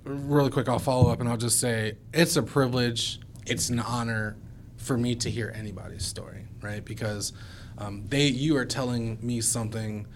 really 0.04 0.50
quick. 0.50 0.68
I'll 0.68 0.78
follow 0.78 1.10
up 1.10 1.20
and 1.20 1.28
I'll 1.28 1.36
just 1.36 1.60
say 1.60 1.96
it's 2.12 2.36
a 2.36 2.42
privilege. 2.42 3.20
It's 3.46 3.68
an 3.68 3.80
honor 3.80 4.36
for 4.76 4.96
me 4.96 5.14
to 5.16 5.30
hear 5.30 5.52
anybody's 5.54 6.04
story, 6.04 6.46
right? 6.62 6.84
Because 6.84 7.32
um, 7.78 8.04
they, 8.08 8.26
you 8.26 8.56
are 8.56 8.66
telling 8.66 9.18
me 9.20 9.40
something 9.40 10.06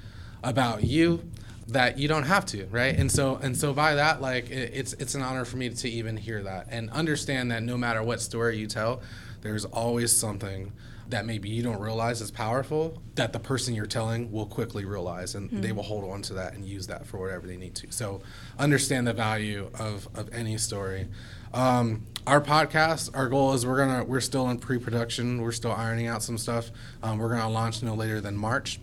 about 0.42 0.84
you 0.84 1.28
that 1.68 1.98
you 1.98 2.08
don't 2.08 2.22
have 2.22 2.46
to 2.46 2.64
right 2.66 2.96
and 2.98 3.12
so 3.12 3.36
and 3.42 3.54
so 3.54 3.74
by 3.74 3.94
that 3.94 4.22
like 4.22 4.48
it, 4.50 4.70
it's 4.72 4.94
it's 4.94 5.14
an 5.14 5.20
honor 5.20 5.44
for 5.44 5.58
me 5.58 5.68
to 5.68 5.88
even 5.88 6.16
hear 6.16 6.42
that 6.42 6.66
and 6.70 6.88
understand 6.90 7.50
that 7.50 7.62
no 7.62 7.76
matter 7.76 8.02
what 8.02 8.20
story 8.22 8.56
you 8.56 8.66
tell 8.66 9.02
there's 9.42 9.66
always 9.66 10.16
something 10.16 10.72
that 11.10 11.26
maybe 11.26 11.48
you 11.48 11.62
don't 11.62 11.80
realize 11.80 12.20
is 12.20 12.30
powerful 12.30 13.02
that 13.14 13.32
the 13.32 13.38
person 13.38 13.74
you're 13.74 13.86
telling 13.86 14.30
will 14.30 14.46
quickly 14.46 14.84
realize 14.84 15.34
and 15.34 15.50
mm-hmm. 15.50 15.60
they 15.60 15.72
will 15.72 15.82
hold 15.82 16.10
on 16.10 16.22
to 16.22 16.34
that 16.34 16.54
and 16.54 16.64
use 16.64 16.86
that 16.86 17.06
for 17.06 17.18
whatever 17.18 17.46
they 17.46 17.56
need 17.56 17.74
to. 17.74 17.90
So 17.90 18.20
understand 18.58 19.06
the 19.06 19.12
value 19.12 19.70
of 19.78 20.08
of 20.14 20.32
any 20.32 20.58
story. 20.58 21.08
Um, 21.54 22.06
our 22.26 22.40
podcast 22.40 23.10
our 23.14 23.28
goal 23.28 23.54
is 23.54 23.64
we're 23.64 23.78
gonna 23.78 24.04
we're 24.04 24.20
still 24.20 24.48
in 24.50 24.58
pre-production. 24.58 25.40
We're 25.42 25.52
still 25.52 25.72
ironing 25.72 26.06
out 26.06 26.22
some 26.22 26.38
stuff. 26.38 26.70
Um, 27.02 27.18
we're 27.18 27.30
gonna 27.30 27.48
launch 27.48 27.82
no 27.82 27.94
later 27.94 28.20
than 28.20 28.36
march. 28.36 28.80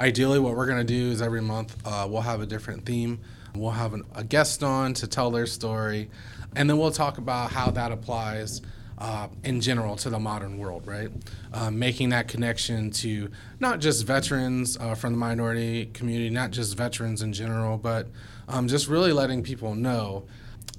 Ideally, 0.00 0.38
what 0.38 0.56
we're 0.56 0.64
going 0.64 0.78
to 0.78 0.84
do 0.84 1.10
is 1.10 1.20
every 1.20 1.42
month 1.42 1.76
uh, 1.84 2.06
we'll 2.08 2.22
have 2.22 2.40
a 2.40 2.46
different 2.46 2.86
theme. 2.86 3.20
We'll 3.54 3.72
have 3.72 3.92
an, 3.92 4.04
a 4.14 4.24
guest 4.24 4.62
on 4.62 4.94
to 4.94 5.06
tell 5.06 5.30
their 5.30 5.46
story, 5.46 6.08
and 6.56 6.70
then 6.70 6.78
we'll 6.78 6.90
talk 6.90 7.18
about 7.18 7.52
how 7.52 7.70
that 7.72 7.92
applies 7.92 8.62
uh, 9.00 9.28
in 9.44 9.60
general 9.60 9.96
to 9.96 10.10
the 10.10 10.18
modern 10.18 10.58
world, 10.58 10.86
right? 10.86 11.10
Uh, 11.52 11.70
making 11.70 12.10
that 12.10 12.28
connection 12.28 12.90
to 12.90 13.30
not 13.58 13.80
just 13.80 14.06
veterans 14.06 14.76
uh, 14.78 14.94
from 14.94 15.12
the 15.12 15.18
minority 15.18 15.86
community, 15.86 16.30
not 16.30 16.50
just 16.50 16.76
veterans 16.76 17.22
in 17.22 17.32
general, 17.32 17.78
but 17.78 18.08
um, 18.48 18.68
just 18.68 18.88
really 18.88 19.12
letting 19.12 19.42
people 19.42 19.74
know 19.74 20.24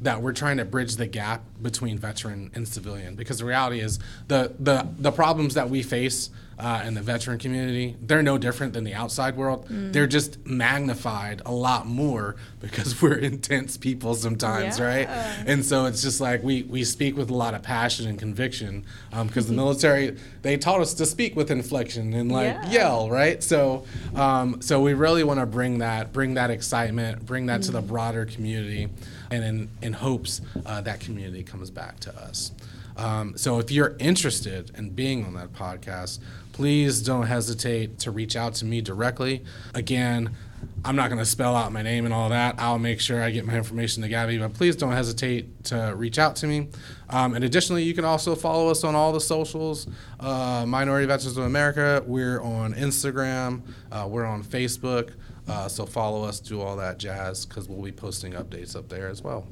that 0.02 0.22
we're 0.22 0.34
trying 0.34 0.58
to 0.58 0.66
bridge 0.66 0.96
the 0.96 1.08
gap 1.08 1.44
between 1.62 1.98
veteran 1.98 2.52
and 2.56 2.68
civilian 2.68 3.16
because 3.16 3.40
the 3.40 3.46
reality 3.46 3.80
is 3.80 4.00
the 4.28 4.54
the, 4.60 4.88
the 4.98 5.12
problems 5.12 5.54
that 5.54 5.70
we 5.70 5.84
face 5.84 6.30
uh, 6.62 6.84
in 6.86 6.94
the 6.94 7.02
veteran 7.02 7.38
community 7.40 7.96
they're 8.02 8.24
no 8.24 8.38
different 8.38 8.72
than 8.74 8.84
the 8.84 8.94
outside 8.94 9.36
world 9.36 9.68
mm. 9.68 9.92
they're 9.92 10.08
just 10.08 10.46
magnified 10.46 11.42
a 11.46 11.52
lot 11.52 11.88
more 11.88 12.36
because 12.60 13.02
we're 13.02 13.16
intense 13.16 13.78
people 13.78 14.14
sometimes 14.14 14.80
yeah. 14.80 14.86
right 14.86 15.08
and 15.48 15.66
so 15.66 15.86
it's 15.86 16.02
just 16.02 16.22
like 16.22 16.42
we 16.44 16.64
we 16.64 16.84
speak 16.84 17.18
with 17.18 17.30
a 17.30 17.34
lot 17.34 17.54
of 17.54 17.64
passion 17.64 18.08
and 18.08 18.20
conviction 18.20 18.86
because 19.10 19.20
um, 19.20 19.28
the 19.28 19.42
mm-hmm. 19.42 19.56
military 19.56 20.18
they 20.44 20.56
taught 20.56 20.80
us 20.80 20.94
to 20.94 21.06
speak 21.06 21.36
with 21.36 21.52
inflection 21.52 22.14
and 22.14 22.32
like 22.32 22.54
yeah. 22.54 22.72
yell 22.72 23.10
right 23.10 23.44
so 23.44 23.84
um, 24.16 24.62
so 24.62 24.80
we 24.82 24.94
really 24.94 25.24
want 25.24 25.40
to 25.40 25.46
bring 25.46 25.80
that 25.80 26.14
bring 26.14 26.36
that 26.36 26.52
excitement 26.52 27.26
bring 27.26 27.48
that 27.48 27.62
mm. 27.62 27.66
to 27.66 27.72
the 27.72 27.82
mm. 27.82 27.88
broader 27.88 28.26
community 28.26 28.88
and 29.32 29.44
in, 29.44 29.70
in 29.82 29.94
hopes 29.94 30.42
uh, 30.66 30.82
that 30.82 31.00
community 31.00 31.44
comes 31.44 31.72
back 31.72 32.00
to 32.02 32.16
us. 32.22 32.52
Um, 32.98 33.36
so 33.38 33.60
if 33.60 33.72
you're 33.72 33.96
interested 34.00 34.72
in 34.78 34.90
being 34.92 35.26
on 35.26 35.34
that 35.36 35.54
podcast, 35.54 36.20
please 36.52 37.02
don't 37.02 37.28
hesitate 37.28 38.00
to 38.00 38.12
reach 38.12 38.36
out 38.36 38.54
to 38.56 38.66
me 38.66 38.82
directly. 38.82 39.44
Again, 39.74 40.36
I'm 40.84 40.96
not 40.96 41.10
going 41.10 41.20
to 41.20 41.26
spell 41.26 41.56
out 41.56 41.72
my 41.72 41.82
name 41.82 42.06
and 42.06 42.14
all 42.14 42.30
that. 42.30 42.56
I'll 42.60 42.80
make 42.80 43.00
sure 43.00 43.22
I 43.22 43.32
get 43.32 43.46
my 43.46 43.56
information 43.56 44.04
to 44.04 44.10
Gabby, 44.10 44.38
but 44.38 44.54
please 44.54 44.76
don't 44.76 44.92
hesitate 44.92 45.64
to 45.66 45.94
reach 45.96 46.20
out 46.20 46.36
to 46.38 46.48
me. 46.48 46.70
Um, 47.10 47.34
and 47.34 47.44
additionally, 47.44 47.84
you 47.84 47.94
can 47.94 48.06
also 48.06 48.36
follow 48.36 48.70
us 48.70 48.84
on 48.84 48.96
all 48.96 49.12
the 49.12 49.22
socials. 49.22 49.88
Uh, 50.20 50.66
Minority 50.68 51.08
Veterans 51.08 51.38
of 51.38 51.46
America. 51.46 52.04
We're 52.06 52.42
on 52.42 52.74
Instagram. 52.74 53.62
Uh, 53.92 54.08
we're 54.10 54.26
on 54.26 54.44
Facebook. 54.44 55.14
Uh, 55.48 55.68
so 55.68 55.86
follow 55.86 56.24
us, 56.24 56.40
do 56.40 56.62
all 56.62 56.76
that 56.78 56.98
jazz, 56.98 57.46
because 57.46 57.68
we'll 57.68 57.82
be 57.82 57.92
posting 57.92 58.34
updates 58.34 58.76
up 58.76 58.88
there 58.90 59.10
as 59.10 59.22
well. 59.22 59.48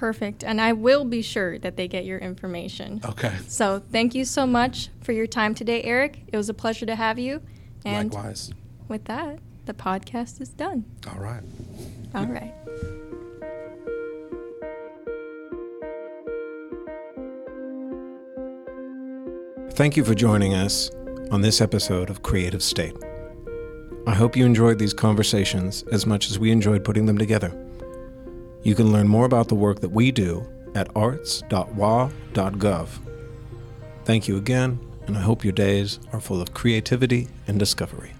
Perfect. 0.00 0.42
And 0.42 0.62
I 0.62 0.72
will 0.72 1.04
be 1.04 1.20
sure 1.20 1.58
that 1.58 1.76
they 1.76 1.86
get 1.86 2.06
your 2.06 2.16
information. 2.16 3.02
Okay. 3.04 3.34
So 3.48 3.82
thank 3.92 4.14
you 4.14 4.24
so 4.24 4.46
much 4.46 4.88
for 5.02 5.12
your 5.12 5.26
time 5.26 5.54
today, 5.54 5.82
Eric. 5.82 6.20
It 6.32 6.38
was 6.38 6.48
a 6.48 6.54
pleasure 6.54 6.86
to 6.86 6.96
have 6.96 7.18
you. 7.18 7.42
And 7.84 8.10
Likewise. 8.10 8.50
With 8.88 9.04
that, 9.04 9.40
the 9.66 9.74
podcast 9.74 10.40
is 10.40 10.48
done. 10.48 10.86
All 11.06 11.20
right. 11.20 11.42
All 12.14 12.24
right. 12.24 12.54
Thank 19.72 19.98
you 19.98 20.04
for 20.06 20.14
joining 20.14 20.54
us 20.54 20.90
on 21.30 21.42
this 21.42 21.60
episode 21.60 22.08
of 22.08 22.22
Creative 22.22 22.62
State. 22.62 22.96
I 24.06 24.14
hope 24.14 24.34
you 24.34 24.46
enjoyed 24.46 24.78
these 24.78 24.94
conversations 24.94 25.82
as 25.92 26.06
much 26.06 26.30
as 26.30 26.38
we 26.38 26.50
enjoyed 26.50 26.86
putting 26.86 27.04
them 27.04 27.18
together. 27.18 27.54
You 28.62 28.74
can 28.74 28.92
learn 28.92 29.08
more 29.08 29.24
about 29.24 29.48
the 29.48 29.54
work 29.54 29.80
that 29.80 29.90
we 29.90 30.10
do 30.10 30.46
at 30.74 30.94
arts.wa.gov. 30.94 32.88
Thank 34.04 34.28
you 34.28 34.36
again, 34.36 34.78
and 35.06 35.16
I 35.16 35.20
hope 35.20 35.44
your 35.44 35.52
days 35.52 35.98
are 36.12 36.20
full 36.20 36.40
of 36.42 36.54
creativity 36.54 37.28
and 37.46 37.58
discovery. 37.58 38.12